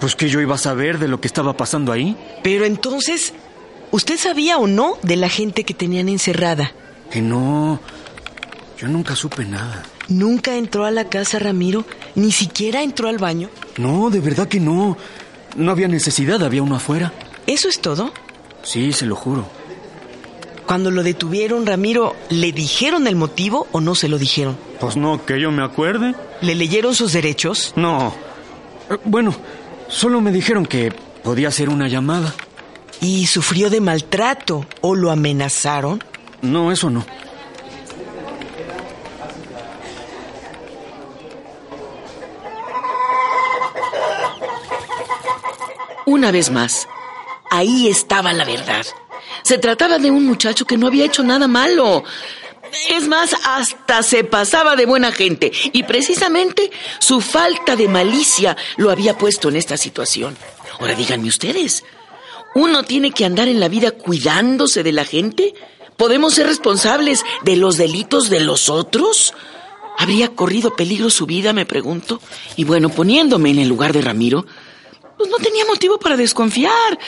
Pues 0.00 0.16
que 0.16 0.28
yo 0.28 0.40
iba 0.40 0.54
a 0.54 0.58
saber 0.58 0.98
de 0.98 1.08
lo 1.08 1.20
que 1.20 1.28
estaba 1.28 1.56
pasando 1.56 1.92
ahí. 1.92 2.16
Pero 2.42 2.64
entonces, 2.64 3.34
¿usted 3.94 4.18
sabía 4.18 4.58
o 4.58 4.66
no 4.66 4.98
de 5.02 5.14
la 5.14 5.28
gente 5.28 5.62
que 5.62 5.72
tenían 5.74 6.08
encerrada? 6.08 6.72
Que 7.12 7.22
no. 7.22 7.78
Yo 8.76 8.88
nunca 8.88 9.14
supe 9.14 9.44
nada. 9.44 9.84
¿Nunca 10.08 10.56
entró 10.56 10.84
a 10.84 10.90
la 10.90 11.08
casa 11.08 11.38
Ramiro? 11.38 11.84
¿Ni 12.16 12.32
siquiera 12.32 12.82
entró 12.82 13.08
al 13.08 13.18
baño? 13.18 13.48
No, 13.78 14.10
de 14.10 14.18
verdad 14.20 14.48
que 14.48 14.58
no. 14.58 14.96
No 15.56 15.70
había 15.70 15.86
necesidad, 15.88 16.42
había 16.42 16.62
uno 16.62 16.74
afuera. 16.76 17.12
¿Eso 17.46 17.68
es 17.68 17.80
todo? 17.80 18.12
Sí, 18.64 18.92
se 18.92 19.06
lo 19.06 19.14
juro. 19.14 19.46
Cuando 20.66 20.90
lo 20.90 21.02
detuvieron, 21.02 21.64
Ramiro, 21.66 22.16
¿le 22.30 22.50
dijeron 22.50 23.06
el 23.06 23.14
motivo 23.16 23.68
o 23.70 23.80
no 23.80 23.94
se 23.94 24.08
lo 24.08 24.18
dijeron? 24.18 24.56
Pues 24.80 24.96
no, 24.96 25.24
que 25.24 25.40
yo 25.40 25.50
me 25.52 25.62
acuerde. 25.62 26.14
¿Le 26.40 26.54
leyeron 26.54 26.94
sus 26.94 27.12
derechos? 27.12 27.72
No. 27.76 28.12
Eh, 28.90 28.96
Bueno, 29.04 29.34
solo 29.88 30.20
me 30.20 30.32
dijeron 30.32 30.66
que 30.66 30.90
podía 31.22 31.48
hacer 31.48 31.68
una 31.68 31.86
llamada. 31.86 32.34
¿Y 33.04 33.26
sufrió 33.26 33.68
de 33.68 33.82
maltrato 33.82 34.64
o 34.80 34.94
lo 34.94 35.10
amenazaron? 35.10 36.02
No, 36.40 36.72
eso 36.72 36.88
no. 36.88 37.04
Una 46.06 46.30
vez 46.30 46.50
más, 46.50 46.88
ahí 47.50 47.88
estaba 47.88 48.32
la 48.32 48.46
verdad. 48.46 48.86
Se 49.42 49.58
trataba 49.58 49.98
de 49.98 50.10
un 50.10 50.24
muchacho 50.24 50.64
que 50.64 50.78
no 50.78 50.86
había 50.86 51.04
hecho 51.04 51.22
nada 51.22 51.46
malo. 51.46 52.04
Es 52.88 53.06
más, 53.06 53.36
hasta 53.44 54.02
se 54.02 54.24
pasaba 54.24 54.76
de 54.76 54.86
buena 54.86 55.12
gente. 55.12 55.52
Y 55.74 55.82
precisamente 55.82 56.70
su 57.00 57.20
falta 57.20 57.76
de 57.76 57.86
malicia 57.86 58.56
lo 58.78 58.90
había 58.90 59.18
puesto 59.18 59.50
en 59.50 59.56
esta 59.56 59.76
situación. 59.76 60.38
Ahora 60.80 60.94
díganme 60.94 61.28
ustedes, 61.28 61.84
¿uno 62.54 62.82
tiene 62.82 63.10
que 63.10 63.24
andar 63.24 63.48
en 63.48 63.60
la 63.60 63.68
vida 63.68 63.90
cuidándose 63.90 64.82
de 64.82 64.92
la 64.92 65.04
gente? 65.04 65.54
¿Podemos 65.96 66.34
ser 66.34 66.46
responsables 66.46 67.24
de 67.44 67.56
los 67.56 67.76
delitos 67.76 68.30
de 68.30 68.40
los 68.40 68.68
otros? 68.68 69.34
¿Habría 69.98 70.28
corrido 70.28 70.74
peligro 70.74 71.10
su 71.10 71.26
vida, 71.26 71.52
me 71.52 71.66
pregunto? 71.66 72.20
Y 72.56 72.64
bueno, 72.64 72.88
poniéndome 72.88 73.50
en 73.50 73.60
el 73.60 73.68
lugar 73.68 73.92
de 73.92 74.00
Ramiro, 74.00 74.44
pues 75.16 75.30
no 75.30 75.36
tenía 75.38 75.64
motivo 75.64 75.98
para 75.98 76.16
desconfiar. 76.16 76.98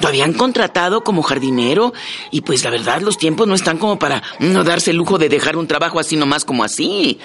Lo 0.00 0.08
habían 0.08 0.32
contratado 0.32 1.04
como 1.04 1.22
jardinero 1.22 1.92
y 2.30 2.40
pues 2.40 2.64
la 2.64 2.70
verdad 2.70 3.00
los 3.00 3.18
tiempos 3.18 3.46
no 3.46 3.54
están 3.54 3.78
como 3.78 3.98
para 3.98 4.22
no 4.40 4.64
darse 4.64 4.90
el 4.90 4.96
lujo 4.96 5.18
de 5.18 5.28
dejar 5.28 5.56
un 5.56 5.68
trabajo 5.68 6.00
así 6.00 6.16
nomás 6.16 6.44
como 6.44 6.64
así. 6.64 7.20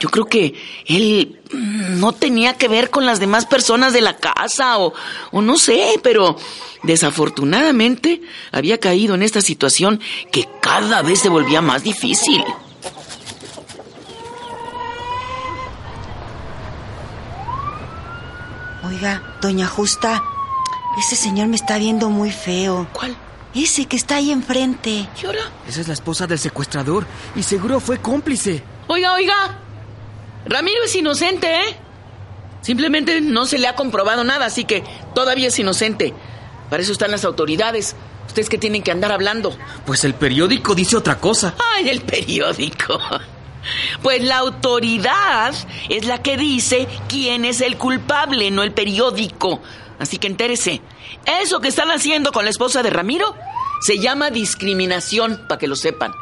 Yo 0.00 0.08
creo 0.10 0.26
que 0.26 0.54
él 0.86 1.40
no 1.52 2.12
tenía 2.12 2.54
que 2.54 2.68
ver 2.68 2.90
con 2.90 3.06
las 3.06 3.20
demás 3.20 3.46
personas 3.46 3.92
de 3.92 4.00
la 4.00 4.16
casa 4.16 4.78
o, 4.78 4.92
o 5.32 5.42
no 5.42 5.58
sé, 5.58 5.98
pero 6.02 6.36
desafortunadamente 6.82 8.20
había 8.52 8.78
caído 8.78 9.14
en 9.14 9.22
esta 9.22 9.40
situación 9.40 10.00
que 10.30 10.48
cada 10.60 11.02
vez 11.02 11.20
se 11.20 11.28
volvía 11.28 11.60
más 11.60 11.82
difícil. 11.82 12.44
Oiga, 18.84 19.22
doña 19.40 19.66
Justa, 19.66 20.22
ese 20.98 21.16
señor 21.16 21.48
me 21.48 21.56
está 21.56 21.78
viendo 21.78 22.08
muy 22.10 22.30
feo. 22.30 22.86
¿Cuál? 22.92 23.16
Ese 23.54 23.86
que 23.86 23.96
está 23.96 24.16
ahí 24.16 24.30
enfrente. 24.30 25.08
¿Y 25.22 25.26
ahora? 25.26 25.40
Esa 25.66 25.80
es 25.80 25.88
la 25.88 25.94
esposa 25.94 26.26
del 26.26 26.38
secuestrador 26.38 27.06
y 27.34 27.42
seguro 27.42 27.80
fue 27.80 27.98
cómplice. 27.98 28.62
Oiga, 28.86 29.14
oiga. 29.14 29.58
Ramiro 30.46 30.82
es 30.84 30.94
inocente, 30.94 31.48
¿eh? 31.48 31.76
Simplemente 32.62 33.20
no 33.20 33.46
se 33.46 33.58
le 33.58 33.68
ha 33.68 33.74
comprobado 33.74 34.24
nada, 34.24 34.46
así 34.46 34.64
que 34.64 34.82
todavía 35.14 35.48
es 35.48 35.58
inocente. 35.58 36.14
Para 36.70 36.82
eso 36.82 36.92
están 36.92 37.10
las 37.10 37.24
autoridades. 37.24 37.96
Ustedes 38.26 38.48
que 38.48 38.58
tienen 38.58 38.82
que 38.82 38.90
andar 38.90 39.10
hablando. 39.10 39.56
Pues 39.86 40.04
el 40.04 40.14
periódico 40.14 40.74
dice 40.74 40.96
otra 40.96 41.18
cosa. 41.18 41.54
Ay, 41.74 41.88
el 41.88 42.02
periódico. 42.02 43.00
Pues 44.02 44.22
la 44.22 44.38
autoridad 44.38 45.54
es 45.88 46.06
la 46.06 46.22
que 46.22 46.36
dice 46.36 46.86
quién 47.08 47.44
es 47.44 47.60
el 47.60 47.76
culpable, 47.76 48.50
no 48.50 48.62
el 48.62 48.72
periódico. 48.72 49.60
Así 49.98 50.18
que 50.18 50.26
entérese. 50.26 50.80
Eso 51.42 51.60
que 51.60 51.68
están 51.68 51.90
haciendo 51.90 52.32
con 52.32 52.44
la 52.44 52.50
esposa 52.50 52.82
de 52.82 52.90
Ramiro 52.90 53.34
se 53.80 53.98
llama 53.98 54.30
discriminación, 54.30 55.44
para 55.48 55.58
que 55.58 55.68
lo 55.68 55.76
sepan. 55.76 56.12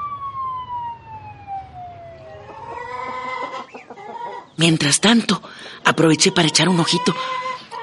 Mientras 4.56 5.00
tanto, 5.00 5.42
aproveché 5.84 6.32
para 6.32 6.48
echar 6.48 6.68
un 6.68 6.80
ojito. 6.80 7.14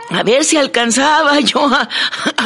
A 0.10 0.22
ver 0.24 0.44
si 0.44 0.58
alcanzaba 0.58 1.40
yo 1.40 1.66
a, 1.68 1.88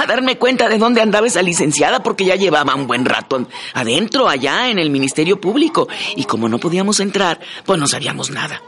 darme 0.08 0.38
cuenta 0.38 0.70
de 0.70 0.78
dónde 0.78 1.02
andaba 1.02 1.28
esa 1.28 1.42
licenciada, 1.42 2.04
porque 2.04 2.26
ya 2.26 2.36
llevaba 2.36 2.76
un 2.76 2.88
buen 2.88 3.06
rato 3.06 3.48
adentro, 3.74 4.30
allá 4.30 4.70
en 4.70 4.80
el 4.80 4.90
Ministerio 4.90 5.40
Público. 5.40 5.88
Y 6.16 6.26
como 6.26 6.50
no 6.50 6.60
podíamos 6.60 7.00
entrar, 7.00 7.40
pues 7.66 7.80
no 7.80 7.88
sabíamos 7.88 8.30
nada. 8.30 8.62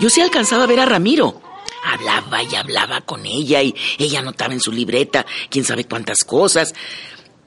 Yo 0.00 0.10
sí 0.10 0.20
alcanzaba 0.20 0.64
a 0.64 0.66
ver 0.66 0.80
a 0.80 0.86
Ramiro. 0.86 1.40
Hablaba 1.84 2.42
y 2.42 2.54
hablaba 2.54 3.00
con 3.00 3.26
ella 3.26 3.62
y 3.62 3.74
ella 3.98 4.20
anotaba 4.20 4.52
en 4.52 4.60
su 4.60 4.70
libreta 4.70 5.26
quién 5.50 5.64
sabe 5.64 5.84
cuántas 5.84 6.24
cosas. 6.24 6.74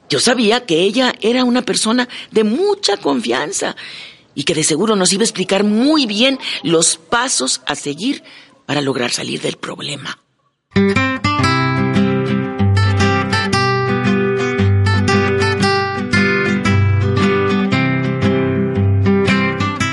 Yo 0.08 0.20
sabía 0.20 0.66
que 0.66 0.82
ella 0.82 1.14
era 1.20 1.44
una 1.44 1.62
persona 1.62 2.08
de 2.30 2.44
mucha 2.44 2.96
confianza 2.96 3.76
y 4.36 4.44
que 4.44 4.54
de 4.54 4.62
seguro 4.62 4.94
nos 4.94 5.12
iba 5.12 5.22
a 5.22 5.24
explicar 5.24 5.64
muy 5.64 6.06
bien 6.06 6.38
los 6.62 6.96
pasos 6.96 7.62
a 7.66 7.74
seguir 7.74 8.22
para 8.66 8.80
lograr 8.80 9.10
salir 9.10 9.40
del 9.40 9.56
problema. 9.56 10.20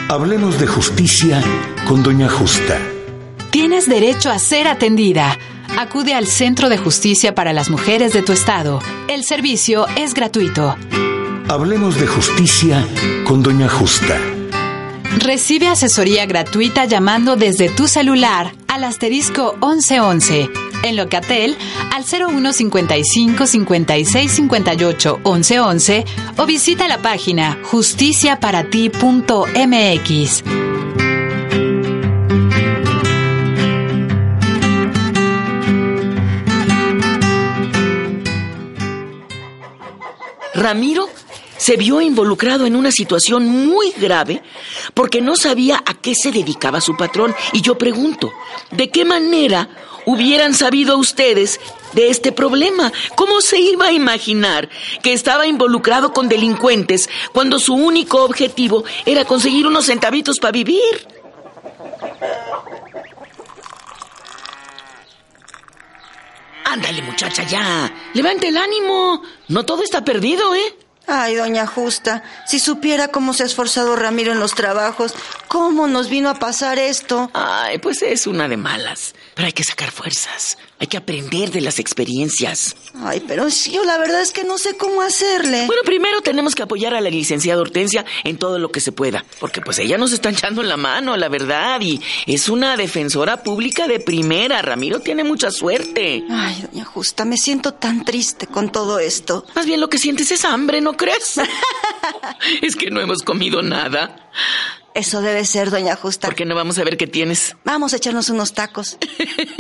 Hablemos 0.09 0.59
de 0.59 0.67
justicia 0.67 1.41
con 1.87 2.03
Doña 2.03 2.29
Justa. 2.29 2.79
Tienes 3.49 3.89
derecho 3.89 4.29
a 4.29 4.37
ser 4.37 4.67
atendida. 4.67 5.39
Acude 5.77 6.13
al 6.13 6.27
Centro 6.27 6.69
de 6.69 6.77
Justicia 6.77 7.33
para 7.33 7.51
las 7.51 7.71
Mujeres 7.71 8.13
de 8.13 8.21
tu 8.21 8.31
estado. 8.31 8.79
El 9.07 9.23
servicio 9.23 9.87
es 9.97 10.13
gratuito. 10.13 10.75
Hablemos 11.47 11.99
de 11.99 12.05
justicia 12.05 12.85
con 13.25 13.41
Doña 13.41 13.69
Justa. 13.69 14.19
Recibe 15.17 15.67
asesoría 15.67 16.25
gratuita 16.25 16.85
llamando 16.85 17.35
desde 17.35 17.69
tu 17.69 17.87
celular 17.87 18.51
al 18.67 18.83
asterisco 18.83 19.55
1111 19.61 20.49
en 20.83 20.95
Locatel 20.95 21.55
al 21.91 22.03
0155 22.03 23.45
56 23.45 24.31
58 24.31 25.19
1111 25.23 26.05
o 26.37 26.45
visita 26.45 26.87
la 26.87 27.01
página 27.01 27.59
justiciaparati.mx. 27.63 30.43
Ramiro 40.55 41.07
se 41.63 41.77
vio 41.77 42.01
involucrado 42.01 42.65
en 42.65 42.75
una 42.75 42.91
situación 42.91 43.47
muy 43.47 43.91
grave 43.91 44.43
porque 44.93 45.21
no 45.21 45.37
sabía 45.37 45.81
a 45.85 45.93
qué 45.93 46.13
se 46.13 46.29
dedicaba 46.29 46.81
su 46.81 46.97
patrón. 46.97 47.33
Y 47.53 47.61
yo 47.61 47.77
pregunto, 47.77 48.33
¿de 48.71 48.89
qué 48.89 49.05
manera 49.05 49.69
hubieran 50.05 50.53
sabido 50.55 50.97
ustedes 50.97 51.61
de 51.93 52.09
este 52.09 52.33
problema? 52.33 52.91
¿Cómo 53.15 53.39
se 53.39 53.61
iba 53.61 53.85
a 53.85 53.91
imaginar 53.93 54.67
que 55.01 55.13
estaba 55.13 55.47
involucrado 55.47 56.11
con 56.11 56.27
delincuentes 56.27 57.09
cuando 57.31 57.59
su 57.59 57.75
único 57.75 58.25
objetivo 58.25 58.83
era 59.05 59.23
conseguir 59.23 59.65
unos 59.65 59.85
centavitos 59.85 60.39
para 60.39 60.51
vivir? 60.51 61.07
Ándale, 66.65 67.01
muchacha, 67.03 67.43
ya. 67.43 67.89
Levante 68.13 68.49
el 68.49 68.57
ánimo. 68.57 69.21
No 69.47 69.63
todo 69.63 69.81
está 69.81 70.03
perdido, 70.03 70.53
¿eh? 70.55 70.82
Ay, 71.05 71.35
doña 71.35 71.67
Justa, 71.67 72.23
si 72.47 72.59
supiera 72.59 73.09
cómo 73.09 73.33
se 73.33 73.43
ha 73.43 73.45
esforzado 73.45 73.95
Ramiro 73.95 74.31
en 74.31 74.39
los 74.39 74.55
trabajos, 74.55 75.13
cómo 75.47 75.87
nos 75.87 76.09
vino 76.09 76.29
a 76.29 76.35
pasar 76.35 76.79
esto. 76.79 77.29
Ay, 77.33 77.77
pues 77.79 78.01
es 78.01 78.25
una 78.25 78.47
de 78.47 78.57
malas. 78.57 79.13
Pero 79.35 79.47
hay 79.47 79.53
que 79.53 79.63
sacar 79.63 79.91
fuerzas. 79.91 80.57
Hay 80.79 80.87
que 80.87 80.97
aprender 80.97 81.49
de 81.51 81.61
las 81.61 81.79
experiencias. 81.79 82.75
Ay, 83.03 83.23
pero 83.25 83.49
sí, 83.49 83.71
yo 83.71 83.83
la 83.85 83.97
verdad 83.97 84.21
es 84.21 84.31
que 84.31 84.43
no 84.43 84.57
sé 84.57 84.75
cómo 84.75 85.01
hacerle. 85.01 85.65
Bueno, 85.65 85.81
primero 85.85 86.21
tenemos 86.21 86.55
que 86.55 86.63
apoyar 86.63 86.93
a 86.93 86.99
la 87.01 87.09
licenciada 87.09 87.61
Hortensia 87.61 88.05
en 88.23 88.37
todo 88.37 88.59
lo 88.59 88.69
que 88.69 88.81
se 88.81 88.91
pueda. 88.91 89.23
Porque 89.39 89.61
pues 89.61 89.79
ella 89.79 89.97
nos 89.97 90.11
está 90.11 90.29
echando 90.31 90.61
la 90.61 90.77
mano, 90.77 91.15
la 91.15 91.29
verdad. 91.29 91.79
Y 91.81 92.01
es 92.27 92.49
una 92.49 92.75
defensora 92.75 93.43
pública 93.43 93.87
de 93.87 93.99
primera. 93.99 94.61
Ramiro 94.61 94.99
tiene 94.99 95.23
mucha 95.23 95.51
suerte. 95.51 96.23
Ay, 96.29 96.65
doña 96.69 96.85
Justa, 96.85 97.23
me 97.23 97.37
siento 97.37 97.73
tan 97.73 98.03
triste 98.03 98.47
con 98.47 98.71
todo 98.71 98.99
esto. 98.99 99.45
Más 99.55 99.65
bien 99.65 99.79
lo 99.79 99.89
que 99.89 99.97
sientes 99.97 100.31
es 100.31 100.43
hambre, 100.43 100.81
¿no 100.81 100.92
crees? 100.95 101.39
es 102.61 102.75
que 102.75 102.91
no 102.91 103.01
hemos 103.01 103.23
comido 103.23 103.61
nada. 103.61 104.31
Eso 104.93 105.21
debe 105.21 105.43
ser, 105.45 105.71
doña 105.71 105.95
Justa. 105.95 106.27
¿Por 106.27 106.35
qué 106.35 106.45
no 106.45 106.53
vamos 106.53 106.77
a 106.77 106.83
ver 106.83 106.97
qué 106.97 107.07
tienes? 107.07 107.55
Vamos 107.63 107.93
a 107.93 107.97
echarnos 107.97 108.29
unos 108.29 108.53
tacos. 108.53 108.97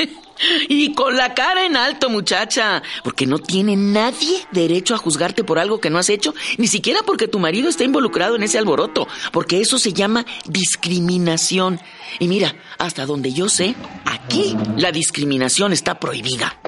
y 0.69 0.93
con 0.93 1.17
la 1.17 1.33
cara 1.33 1.65
en 1.65 1.75
alto, 1.75 2.09
muchacha. 2.09 2.83
Porque 3.03 3.25
no 3.25 3.39
tiene 3.39 3.75
nadie 3.75 4.45
derecho 4.51 4.93
a 4.93 4.99
juzgarte 4.99 5.43
por 5.43 5.57
algo 5.57 5.79
que 5.79 5.89
no 5.89 5.97
has 5.97 6.09
hecho, 6.09 6.35
ni 6.57 6.67
siquiera 6.67 6.99
porque 7.03 7.27
tu 7.27 7.39
marido 7.39 7.67
está 7.67 7.83
involucrado 7.83 8.35
en 8.35 8.43
ese 8.43 8.59
alboroto. 8.59 9.07
Porque 9.31 9.59
eso 9.59 9.79
se 9.79 9.93
llama 9.93 10.23
discriminación. 10.45 11.79
Y 12.19 12.27
mira, 12.27 12.55
hasta 12.77 13.07
donde 13.07 13.33
yo 13.33 13.49
sé, 13.49 13.73
aquí 14.05 14.55
la 14.77 14.91
discriminación 14.91 15.73
está 15.73 15.99
prohibida. 15.99 16.59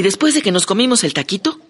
Y 0.00 0.02
después 0.02 0.32
de 0.32 0.40
que 0.40 0.50
nos 0.50 0.64
comimos 0.64 1.04
el 1.04 1.12
taquito, 1.12 1.60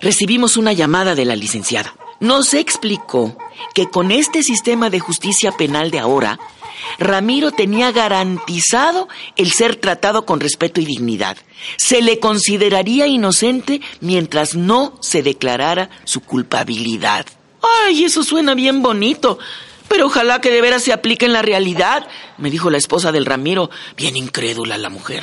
recibimos 0.00 0.56
una 0.56 0.72
llamada 0.72 1.14
de 1.14 1.26
la 1.26 1.36
licenciada. 1.36 1.94
Nos 2.18 2.54
explicó 2.54 3.36
que 3.74 3.90
con 3.90 4.10
este 4.10 4.42
sistema 4.42 4.88
de 4.88 5.00
justicia 5.00 5.52
penal 5.52 5.90
de 5.90 5.98
ahora, 5.98 6.38
Ramiro 6.98 7.50
tenía 7.50 7.92
garantizado 7.92 9.06
el 9.36 9.52
ser 9.52 9.76
tratado 9.76 10.24
con 10.24 10.40
respeto 10.40 10.80
y 10.80 10.86
dignidad. 10.86 11.36
Se 11.76 12.00
le 12.00 12.20
consideraría 12.20 13.06
inocente 13.06 13.82
mientras 14.00 14.54
no 14.54 14.96
se 15.02 15.22
declarara 15.22 15.90
su 16.04 16.22
culpabilidad. 16.22 17.26
Ay, 17.84 18.04
eso 18.04 18.22
suena 18.22 18.54
bien 18.54 18.80
bonito. 18.80 19.38
Pero 19.88 20.06
ojalá 20.06 20.40
que 20.40 20.50
de 20.50 20.62
veras 20.62 20.84
se 20.84 20.94
aplique 20.94 21.26
en 21.26 21.34
la 21.34 21.42
realidad, 21.42 22.08
me 22.38 22.50
dijo 22.50 22.70
la 22.70 22.78
esposa 22.78 23.12
del 23.12 23.26
Ramiro, 23.26 23.68
bien 23.94 24.16
incrédula 24.16 24.78
la 24.78 24.88
mujer. 24.88 25.22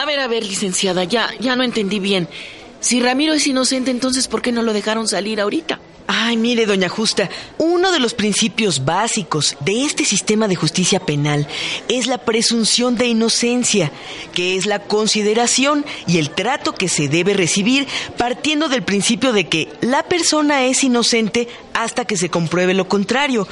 A 0.00 0.06
ver, 0.06 0.18
a 0.18 0.28
ver, 0.28 0.46
licenciada, 0.46 1.04
ya, 1.04 1.28
ya 1.40 1.56
no 1.56 1.62
entendí 1.62 1.98
bien. 1.98 2.26
Si 2.80 3.02
Ramiro 3.02 3.34
es 3.34 3.46
inocente, 3.46 3.90
entonces 3.90 4.28
¿por 4.28 4.40
qué 4.40 4.50
no 4.50 4.62
lo 4.62 4.72
dejaron 4.72 5.06
salir 5.06 5.42
ahorita? 5.42 5.78
Ay, 6.06 6.38
mire, 6.38 6.64
doña 6.64 6.88
Justa, 6.88 7.28
uno 7.58 7.92
de 7.92 8.00
los 8.00 8.14
principios 8.14 8.86
básicos 8.86 9.58
de 9.60 9.84
este 9.84 10.06
sistema 10.06 10.48
de 10.48 10.56
justicia 10.56 11.00
penal 11.00 11.46
es 11.88 12.06
la 12.06 12.16
presunción 12.16 12.96
de 12.96 13.08
inocencia, 13.08 13.92
que 14.32 14.56
es 14.56 14.64
la 14.64 14.78
consideración 14.78 15.84
y 16.06 16.16
el 16.16 16.30
trato 16.30 16.74
que 16.74 16.88
se 16.88 17.08
debe 17.08 17.34
recibir 17.34 17.86
partiendo 18.16 18.70
del 18.70 18.82
principio 18.82 19.34
de 19.34 19.48
que 19.48 19.68
la 19.82 20.02
persona 20.04 20.64
es 20.64 20.82
inocente 20.82 21.46
hasta 21.74 22.06
que 22.06 22.16
se 22.16 22.30
compruebe 22.30 22.72
lo 22.72 22.88
contrario. 22.88 23.46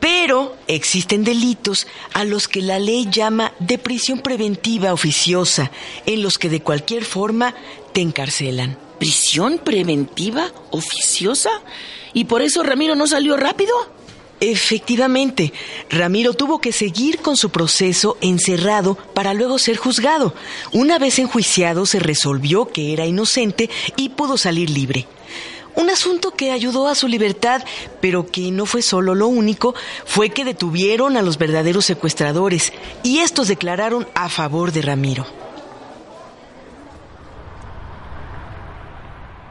Pero 0.00 0.56
existen 0.66 1.24
delitos 1.24 1.86
a 2.14 2.24
los 2.24 2.48
que 2.48 2.62
la 2.62 2.78
ley 2.78 3.08
llama 3.10 3.52
de 3.58 3.78
prisión 3.78 4.20
preventiva 4.20 4.92
oficiosa, 4.92 5.70
en 6.06 6.22
los 6.22 6.38
que 6.38 6.48
de 6.48 6.60
cualquier 6.60 7.04
forma 7.04 7.54
te 7.92 8.00
encarcelan. 8.00 8.78
¿Prisión 8.98 9.58
preventiva 9.58 10.52
oficiosa? 10.70 11.50
¿Y 12.12 12.24
por 12.24 12.42
eso 12.42 12.62
Ramiro 12.62 12.94
no 12.94 13.06
salió 13.06 13.36
rápido? 13.36 13.74
Efectivamente, 14.40 15.52
Ramiro 15.90 16.32
tuvo 16.32 16.60
que 16.60 16.72
seguir 16.72 17.18
con 17.18 17.36
su 17.36 17.50
proceso 17.50 18.16
encerrado 18.20 18.94
para 19.14 19.34
luego 19.34 19.58
ser 19.58 19.76
juzgado. 19.76 20.32
Una 20.72 20.98
vez 20.98 21.18
enjuiciado 21.18 21.86
se 21.86 21.98
resolvió 21.98 22.68
que 22.68 22.92
era 22.92 23.04
inocente 23.04 23.68
y 23.96 24.10
pudo 24.10 24.36
salir 24.36 24.70
libre. 24.70 25.08
Un 25.74 25.90
asunto 25.90 26.32
que 26.32 26.50
ayudó 26.50 26.88
a 26.88 26.94
su 26.94 27.08
libertad, 27.08 27.62
pero 28.00 28.26
que 28.26 28.50
no 28.50 28.66
fue 28.66 28.82
solo 28.82 29.14
lo 29.14 29.28
único, 29.28 29.74
fue 30.04 30.30
que 30.30 30.44
detuvieron 30.44 31.16
a 31.16 31.22
los 31.22 31.38
verdaderos 31.38 31.84
secuestradores 31.84 32.72
y 33.02 33.18
estos 33.18 33.48
declararon 33.48 34.08
a 34.14 34.28
favor 34.28 34.72
de 34.72 34.82
Ramiro. 34.82 35.26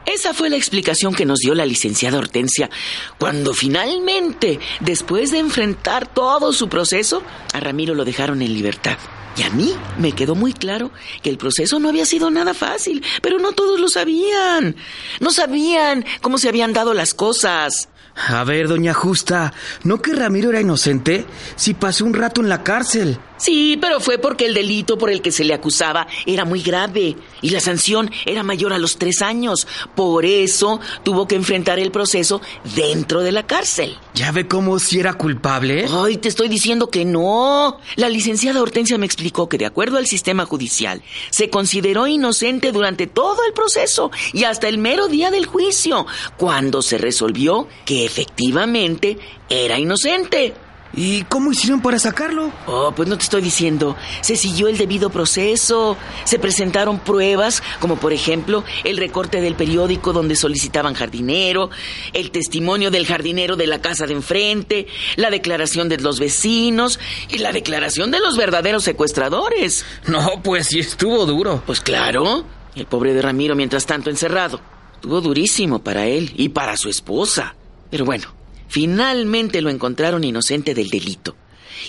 Esa 0.04 0.32
fue 0.32 0.48
la 0.48 0.56
explicación 0.56 1.14
que 1.14 1.26
nos 1.26 1.38
dio 1.38 1.54
la 1.54 1.66
licenciada 1.66 2.18
Hortensia 2.18 2.70
cuando 3.18 3.52
finalmente, 3.52 4.58
después 4.80 5.30
de 5.30 5.38
enfrentar 5.38 6.06
todo 6.06 6.52
su 6.54 6.68
proceso, 6.68 7.22
a 7.52 7.60
Ramiro 7.60 7.94
lo 7.94 8.06
dejaron 8.06 8.40
en 8.40 8.54
libertad. 8.54 8.96
Y 9.36 9.42
a 9.42 9.50
mí 9.50 9.74
me 9.98 10.12
quedó 10.12 10.34
muy 10.34 10.52
claro 10.52 10.90
que 11.22 11.30
el 11.30 11.38
proceso 11.38 11.78
no 11.78 11.88
había 11.88 12.04
sido 12.04 12.30
nada 12.30 12.54
fácil, 12.54 13.04
pero 13.22 13.38
no 13.38 13.52
todos 13.52 13.78
lo 13.78 13.88
sabían. 13.88 14.74
No 15.20 15.30
sabían 15.30 16.04
cómo 16.20 16.38
se 16.38 16.48
habían 16.48 16.72
dado 16.72 16.94
las 16.94 17.14
cosas. 17.14 17.88
A 18.26 18.42
ver, 18.42 18.66
doña 18.66 18.94
Justa, 18.94 19.52
¿no 19.84 20.02
que 20.02 20.12
Ramiro 20.12 20.50
era 20.50 20.60
inocente? 20.60 21.24
Si 21.54 21.74
pasó 21.74 22.04
un 22.04 22.14
rato 22.14 22.40
en 22.40 22.48
la 22.48 22.64
cárcel. 22.64 23.18
Sí, 23.38 23.78
pero 23.80 24.00
fue 24.00 24.18
porque 24.18 24.46
el 24.46 24.54
delito 24.54 24.98
por 24.98 25.10
el 25.10 25.22
que 25.22 25.32
se 25.32 25.44
le 25.44 25.54
acusaba 25.54 26.06
era 26.26 26.44
muy 26.44 26.60
grave 26.60 27.16
y 27.40 27.50
la 27.50 27.60
sanción 27.60 28.10
era 28.26 28.42
mayor 28.42 28.72
a 28.72 28.78
los 28.78 28.98
tres 28.98 29.22
años. 29.22 29.66
Por 29.94 30.24
eso 30.24 30.80
tuvo 31.04 31.26
que 31.26 31.36
enfrentar 31.36 31.78
el 31.78 31.90
proceso 31.90 32.40
dentro 32.74 33.20
de 33.20 33.32
la 33.32 33.46
cárcel. 33.46 33.96
¿Ya 34.14 34.32
ve 34.32 34.48
cómo 34.48 34.78
si 34.78 34.98
era 34.98 35.14
culpable? 35.14 35.86
Ay, 35.90 36.16
te 36.16 36.28
estoy 36.28 36.48
diciendo 36.48 36.88
que 36.88 37.04
no. 37.04 37.78
La 37.96 38.08
licenciada 38.08 38.60
Hortensia 38.60 38.98
me 38.98 39.06
explicó 39.06 39.48
que 39.48 39.58
de 39.58 39.66
acuerdo 39.66 39.98
al 39.98 40.06
sistema 40.06 40.44
judicial, 40.44 41.02
se 41.30 41.50
consideró 41.50 42.06
inocente 42.06 42.72
durante 42.72 43.06
todo 43.06 43.44
el 43.46 43.52
proceso 43.52 44.10
y 44.32 44.44
hasta 44.44 44.68
el 44.68 44.78
mero 44.78 45.08
día 45.08 45.30
del 45.30 45.46
juicio, 45.46 46.06
cuando 46.36 46.82
se 46.82 46.98
resolvió 46.98 47.68
que 47.84 48.04
efectivamente 48.04 49.18
era 49.48 49.78
inocente. 49.78 50.54
¿Y 50.94 51.22
cómo 51.24 51.52
hicieron 51.52 51.80
para 51.82 51.98
sacarlo? 51.98 52.50
Oh, 52.66 52.92
pues 52.92 53.08
no 53.08 53.16
te 53.16 53.24
estoy 53.24 53.42
diciendo. 53.42 53.96
Se 54.20 54.36
siguió 54.36 54.68
el 54.68 54.78
debido 54.78 55.10
proceso. 55.10 55.96
Se 56.24 56.38
presentaron 56.38 56.98
pruebas, 56.98 57.62
como 57.80 57.96
por 57.96 58.12
ejemplo 58.12 58.64
el 58.84 58.96
recorte 58.96 59.40
del 59.40 59.54
periódico 59.54 60.12
donde 60.12 60.34
solicitaban 60.34 60.94
jardinero, 60.94 61.70
el 62.12 62.30
testimonio 62.30 62.90
del 62.90 63.06
jardinero 63.06 63.56
de 63.56 63.66
la 63.66 63.80
casa 63.80 64.06
de 64.06 64.14
enfrente, 64.14 64.86
la 65.16 65.30
declaración 65.30 65.88
de 65.88 65.98
los 65.98 66.18
vecinos 66.18 66.98
y 67.28 67.38
la 67.38 67.52
declaración 67.52 68.10
de 68.10 68.20
los 68.20 68.36
verdaderos 68.36 68.84
secuestradores. 68.84 69.84
No, 70.06 70.42
pues 70.42 70.68
sí 70.68 70.78
estuvo 70.78 71.26
duro. 71.26 71.62
Pues 71.66 71.80
claro. 71.80 72.44
El 72.74 72.86
pobre 72.86 73.12
de 73.12 73.22
Ramiro, 73.22 73.54
mientras 73.54 73.86
tanto 73.86 74.08
encerrado. 74.08 74.60
Estuvo 74.94 75.20
durísimo 75.20 75.80
para 75.80 76.06
él 76.06 76.32
y 76.36 76.48
para 76.48 76.76
su 76.76 76.88
esposa. 76.88 77.54
Pero 77.90 78.04
bueno, 78.04 78.37
Finalmente 78.68 79.62
lo 79.62 79.70
encontraron 79.70 80.24
inocente 80.24 80.74
del 80.74 80.88
delito. 80.88 81.34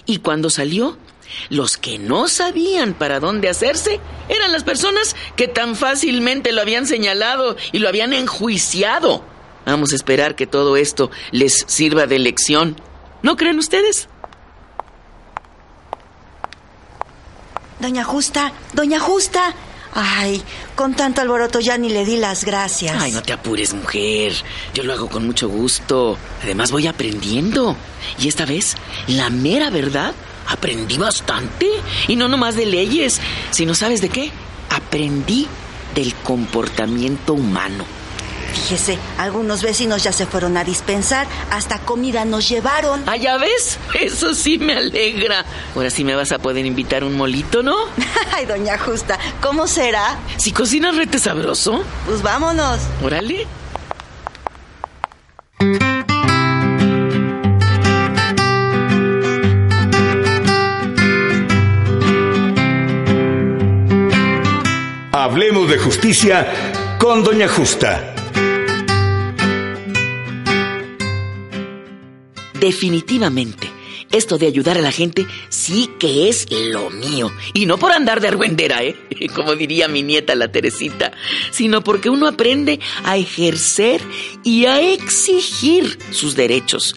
Y 0.05 0.17
cuando 0.17 0.49
salió, 0.49 0.97
los 1.49 1.77
que 1.77 1.99
no 1.99 2.27
sabían 2.27 2.93
para 2.93 3.19
dónde 3.19 3.49
hacerse 3.49 3.99
eran 4.29 4.51
las 4.51 4.63
personas 4.63 5.15
que 5.35 5.47
tan 5.47 5.75
fácilmente 5.75 6.51
lo 6.51 6.61
habían 6.61 6.87
señalado 6.87 7.55
y 7.71 7.79
lo 7.79 7.87
habían 7.87 8.13
enjuiciado. 8.13 9.23
Vamos 9.65 9.93
a 9.93 9.95
esperar 9.95 10.35
que 10.35 10.47
todo 10.47 10.77
esto 10.77 11.11
les 11.31 11.65
sirva 11.67 12.07
de 12.07 12.19
lección. 12.19 12.75
¿No 13.21 13.35
creen 13.35 13.59
ustedes? 13.59 14.07
Doña 17.79 18.03
Justa, 18.03 18.51
doña 18.73 18.99
Justa, 18.99 19.53
Ay, 19.93 20.41
con 20.75 20.93
tanto 20.93 21.21
alboroto 21.21 21.59
ya 21.59 21.77
ni 21.77 21.89
le 21.89 22.05
di 22.05 22.17
las 22.17 22.45
gracias. 22.45 22.95
Ay, 22.99 23.11
no 23.11 23.23
te 23.23 23.33
apures, 23.33 23.73
mujer. 23.73 24.33
Yo 24.73 24.83
lo 24.83 24.93
hago 24.93 25.09
con 25.09 25.25
mucho 25.25 25.49
gusto. 25.49 26.17
Además 26.43 26.71
voy 26.71 26.87
aprendiendo. 26.87 27.75
Y 28.19 28.27
esta 28.27 28.45
vez, 28.45 28.75
la 29.07 29.29
mera 29.29 29.69
verdad, 29.69 30.13
aprendí 30.47 30.97
bastante. 30.97 31.67
Y 32.07 32.15
no 32.15 32.27
nomás 32.27 32.55
de 32.55 32.65
leyes, 32.65 33.19
sino 33.51 33.73
sabes 33.73 34.01
de 34.01 34.09
qué? 34.09 34.31
Aprendí 34.69 35.47
del 35.95 36.13
comportamiento 36.15 37.33
humano. 37.33 37.98
Fíjese, 38.53 38.97
algunos 39.17 39.61
vecinos 39.61 40.03
ya 40.03 40.11
se 40.11 40.25
fueron 40.25 40.57
a 40.57 40.63
dispensar, 40.63 41.27
hasta 41.51 41.79
comida 41.79 42.25
nos 42.25 42.49
llevaron. 42.49 43.03
Ah, 43.07 43.15
ya 43.15 43.37
ves, 43.37 43.77
eso 43.93 44.33
sí 44.33 44.57
me 44.57 44.73
alegra. 44.73 45.45
Ahora 45.75 45.89
sí 45.89 46.03
me 46.03 46.15
vas 46.15 46.31
a 46.31 46.39
poder 46.39 46.65
invitar 46.65 47.03
un 47.03 47.15
molito, 47.15 47.63
¿no? 47.63 47.75
Ay, 48.33 48.45
doña 48.45 48.77
Justa, 48.77 49.17
¿cómo 49.41 49.67
será? 49.67 50.19
Si 50.37 50.51
cocinas 50.51 50.95
rete 50.95 51.19
sabroso. 51.19 51.83
Pues 52.05 52.21
vámonos. 52.21 52.79
Órale. 53.03 53.47
Hablemos 65.11 65.69
de 65.69 65.77
justicia 65.77 66.47
con 66.97 67.23
Doña 67.23 67.47
Justa. 67.47 68.18
Definitivamente, 72.59 73.69
esto 74.11 74.37
de 74.37 74.47
ayudar 74.47 74.77
a 74.77 74.81
la 74.81 74.91
gente 74.91 75.27
sí 75.49 75.89
que 75.99 76.29
es 76.29 76.47
lo 76.51 76.89
mío. 76.89 77.31
Y 77.53 77.65
no 77.65 77.77
por 77.77 77.91
andar 77.91 78.21
de 78.21 78.27
argüendera, 78.27 78.83
¿eh? 78.83 78.95
Como 79.35 79.55
diría 79.55 79.87
mi 79.87 80.01
nieta 80.01 80.35
la 80.35 80.51
Teresita, 80.51 81.11
sino 81.51 81.83
porque 81.83 82.09
uno 82.09 82.27
aprende 82.27 82.79
a 83.03 83.17
ejercer 83.17 84.01
y 84.43 84.65
a 84.65 84.81
exigir 84.81 85.97
sus 86.11 86.35
derechos. 86.35 86.95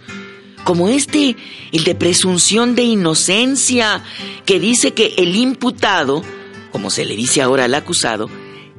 Como 0.65 0.89
este, 0.89 1.37
el 1.73 1.85
de 1.85 1.95
presunción 1.95 2.75
de 2.75 2.85
inocencia, 2.85 4.05
que 4.47 4.61
dice 4.61 4.95
que 4.95 5.15
el 5.19 5.35
imputado, 5.35 6.23
como 6.71 6.89
se 6.89 7.05
le 7.05 7.17
dice 7.17 7.43
ahora 7.43 7.65
al 7.65 7.75
acusado, 7.75 8.31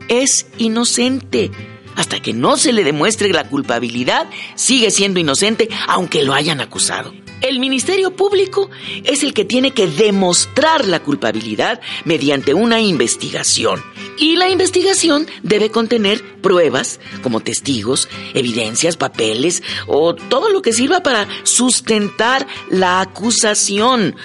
es 0.07 0.47
inocente 0.57 1.51
hasta 1.95 2.21
que 2.21 2.33
no 2.33 2.57
se 2.57 2.73
le 2.73 2.83
demuestre 2.83 3.29
la 3.29 3.47
culpabilidad, 3.47 4.29
sigue 4.55 4.91
siendo 4.91 5.19
inocente 5.19 5.69
aunque 5.87 6.23
lo 6.23 6.33
hayan 6.33 6.61
acusado. 6.61 7.13
El 7.43 7.59
Ministerio 7.59 8.15
Público 8.15 8.69
es 9.03 9.21
el 9.21 9.33
que 9.33 9.43
tiene 9.43 9.71
que 9.71 9.85
demostrar 9.85 10.87
la 10.87 11.01
culpabilidad 11.01 11.81
mediante 12.05 12.53
una 12.53 12.79
investigación. 12.79 13.83
Y 14.17 14.37
la 14.37 14.49
investigación 14.49 15.27
debe 15.41 15.69
contener 15.69 16.23
pruebas 16.41 17.01
como 17.21 17.41
testigos, 17.41 18.07
evidencias, 18.33 18.95
papeles 18.95 19.61
o 19.87 20.15
todo 20.15 20.49
lo 20.49 20.61
que 20.61 20.71
sirva 20.71 21.03
para 21.03 21.27
sustentar 21.43 22.47
la 22.69 23.01
acusación. 23.01 24.15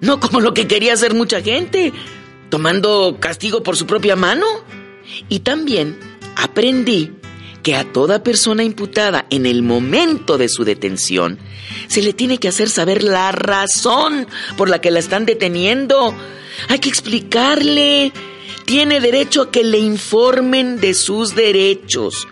No 0.00 0.20
como 0.20 0.40
lo 0.40 0.54
que 0.54 0.68
quería 0.68 0.92
hacer 0.92 1.12
mucha 1.12 1.42
gente, 1.42 1.92
tomando 2.50 3.16
castigo 3.18 3.64
por 3.64 3.76
su 3.76 3.86
propia 3.86 4.14
mano. 4.14 4.46
Y 5.28 5.40
también 5.40 5.98
aprendí 6.36 7.12
que 7.62 7.74
a 7.74 7.84
toda 7.84 8.22
persona 8.22 8.64
imputada 8.64 9.26
en 9.30 9.46
el 9.46 9.62
momento 9.62 10.38
de 10.38 10.48
su 10.48 10.64
detención 10.64 11.38
se 11.88 12.02
le 12.02 12.12
tiene 12.12 12.38
que 12.38 12.48
hacer 12.48 12.68
saber 12.68 13.02
la 13.02 13.32
razón 13.32 14.26
por 14.56 14.68
la 14.68 14.80
que 14.80 14.90
la 14.90 14.98
están 14.98 15.26
deteniendo. 15.26 16.14
Hay 16.68 16.78
que 16.78 16.88
explicarle. 16.88 18.12
Tiene 18.64 19.00
derecho 19.00 19.42
a 19.42 19.50
que 19.50 19.64
le 19.64 19.78
informen 19.78 20.80
de 20.80 20.94
sus 20.94 21.34
derechos 21.34 22.28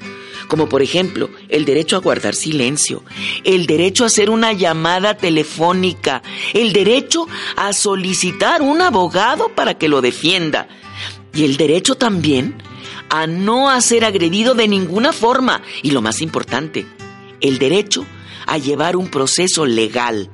como 0.47 0.67
por 0.67 0.81
ejemplo 0.81 1.29
el 1.51 1.67
derecho 1.67 1.97
a 1.97 2.01
guardar 2.01 2.35
silencio, 2.35 3.05
el 3.45 3.67
derecho 3.67 4.05
a 4.05 4.07
hacer 4.07 4.31
una 4.31 4.55
llamada 4.55 5.15
telefónica, 5.15 6.23
el 6.55 6.73
derecho 6.73 7.29
a 7.55 7.75
solicitar 7.75 8.63
un 8.63 8.81
abogado 8.81 9.51
para 9.55 9.75
que 9.75 9.89
lo 9.89 10.01
defienda 10.01 10.67
y 11.35 11.45
el 11.45 11.59
derecho 11.59 11.97
también 11.97 12.55
a 13.11 13.27
no 13.27 13.81
ser 13.81 14.05
agredido 14.05 14.55
de 14.55 14.69
ninguna 14.69 15.13
forma 15.13 15.63
y 15.83 15.91
lo 15.91 16.03
más 16.03 16.21
importante, 16.21 16.87
el 17.41 17.59
derecho 17.59 18.07
a 18.47 18.59
llevar 18.59 18.97
un 18.97 19.09
proceso 19.09 19.67
legal, 19.67 20.31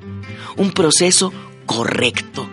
un 0.56 0.72
proceso 0.72 1.32
correcto. 1.66 2.48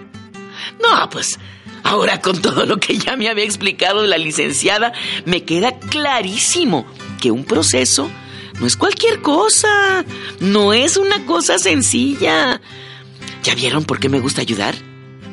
No, 0.81 1.09
pues 1.09 1.39
ahora 1.83 2.21
con 2.21 2.41
todo 2.41 2.65
lo 2.65 2.79
que 2.79 2.97
ya 2.97 3.15
me 3.15 3.29
había 3.29 3.43
explicado 3.43 4.05
la 4.05 4.17
licenciada, 4.17 4.93
me 5.25 5.43
queda 5.43 5.77
clarísimo 5.79 6.85
que 7.19 7.31
un 7.31 7.43
proceso 7.43 8.09
no 8.59 8.67
es 8.67 8.75
cualquier 8.75 9.21
cosa, 9.21 10.05
no 10.39 10.73
es 10.73 10.97
una 10.97 11.25
cosa 11.25 11.57
sencilla. 11.57 12.61
¿Ya 13.43 13.55
vieron 13.55 13.85
por 13.85 13.99
qué 13.99 14.07
me 14.07 14.19
gusta 14.19 14.41
ayudar? 14.41 14.75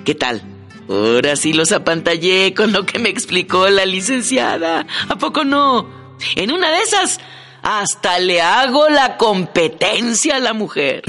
¿Qué 0.05 0.15
tal? 0.15 0.43
Ahora 0.89 1.37
sí 1.37 1.53
los 1.53 1.73
apantallé 1.73 2.55
con 2.55 2.73
lo 2.73 2.87
que 2.87 2.99
me 2.99 3.11
explicó 3.11 3.69
la 3.69 3.85
licenciada. 3.85 4.87
¿A 5.09 5.17
poco 5.17 5.45
no? 5.45 5.87
En 6.35 6.51
una 6.51 6.71
de 6.71 6.79
esas, 6.83 7.21
hasta 7.63 8.19
le 8.19 8.41
hago 8.41 8.89
la 8.89 9.17
competencia 9.17 10.37
a 10.37 10.41
la 10.41 10.55
mujer. 10.55 11.03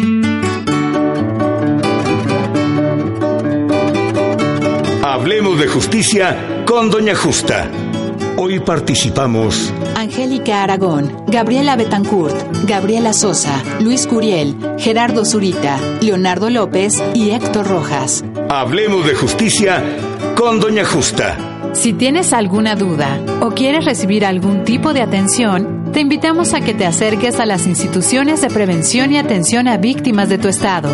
Hablemos 5.03 5.59
de 5.59 5.67
justicia 5.67 6.63
con 6.65 6.89
Doña 6.89 7.15
Justa. 7.15 7.69
Hoy 8.41 8.61
participamos 8.61 9.73
Angélica 9.97 10.63
Aragón, 10.63 11.25
Gabriela 11.27 11.75
Betancourt, 11.75 12.37
Gabriela 12.65 13.11
Sosa, 13.11 13.61
Luis 13.81 14.07
Curiel, 14.07 14.55
Gerardo 14.77 15.25
Zurita, 15.25 15.77
Leonardo 15.99 16.49
López 16.49 17.03
y 17.13 17.31
Héctor 17.31 17.67
Rojas. 17.67 18.23
Hablemos 18.47 19.05
de 19.05 19.13
justicia 19.13 19.83
con 20.37 20.61
Doña 20.61 20.85
Justa. 20.85 21.37
Si 21.73 21.91
tienes 21.91 22.31
alguna 22.31 22.75
duda 22.77 23.19
o 23.41 23.51
quieres 23.51 23.83
recibir 23.83 24.23
algún 24.23 24.63
tipo 24.63 24.93
de 24.93 25.01
atención, 25.01 25.91
te 25.91 25.99
invitamos 25.99 26.53
a 26.53 26.61
que 26.61 26.73
te 26.73 26.85
acerques 26.85 27.41
a 27.41 27.45
las 27.45 27.67
instituciones 27.67 28.39
de 28.41 28.47
prevención 28.47 29.11
y 29.11 29.17
atención 29.17 29.67
a 29.67 29.75
víctimas 29.75 30.29
de 30.29 30.37
tu 30.37 30.47
estado. 30.47 30.89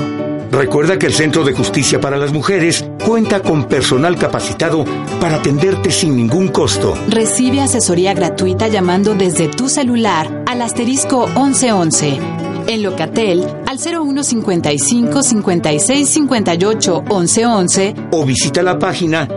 Recuerda 0.52 0.98
que 0.98 1.08
el 1.08 1.14
Centro 1.14 1.44
de 1.44 1.54
Justicia 1.54 2.00
para 2.00 2.18
las 2.18 2.32
Mujeres 2.32 2.86
cuenta 3.06 3.42
con 3.42 3.66
personal 3.66 4.18
capacitado 4.18 4.86
para 5.20 5.38
atenderte 5.38 5.92
sin 5.92 6.16
ningún 6.16 6.50
costo. 6.50 6.96
Recibe 7.10 7.62
asesoría 7.62 8.14
gratuita 8.14 8.68
llamando 8.68 9.16
desde 9.16 9.48
tu 9.48 9.70
celular 9.70 10.44
al 10.46 10.62
asterisco 10.62 11.28
1111. 11.28 12.20
En 12.68 12.82
Locatel 12.82 13.46
al 13.68 13.78
0155 13.78 15.22
56 15.22 16.10
58 16.10 17.02
1111 17.02 17.96
o 18.12 18.26
visita 18.26 18.64
la 18.64 18.80
página 18.80 19.28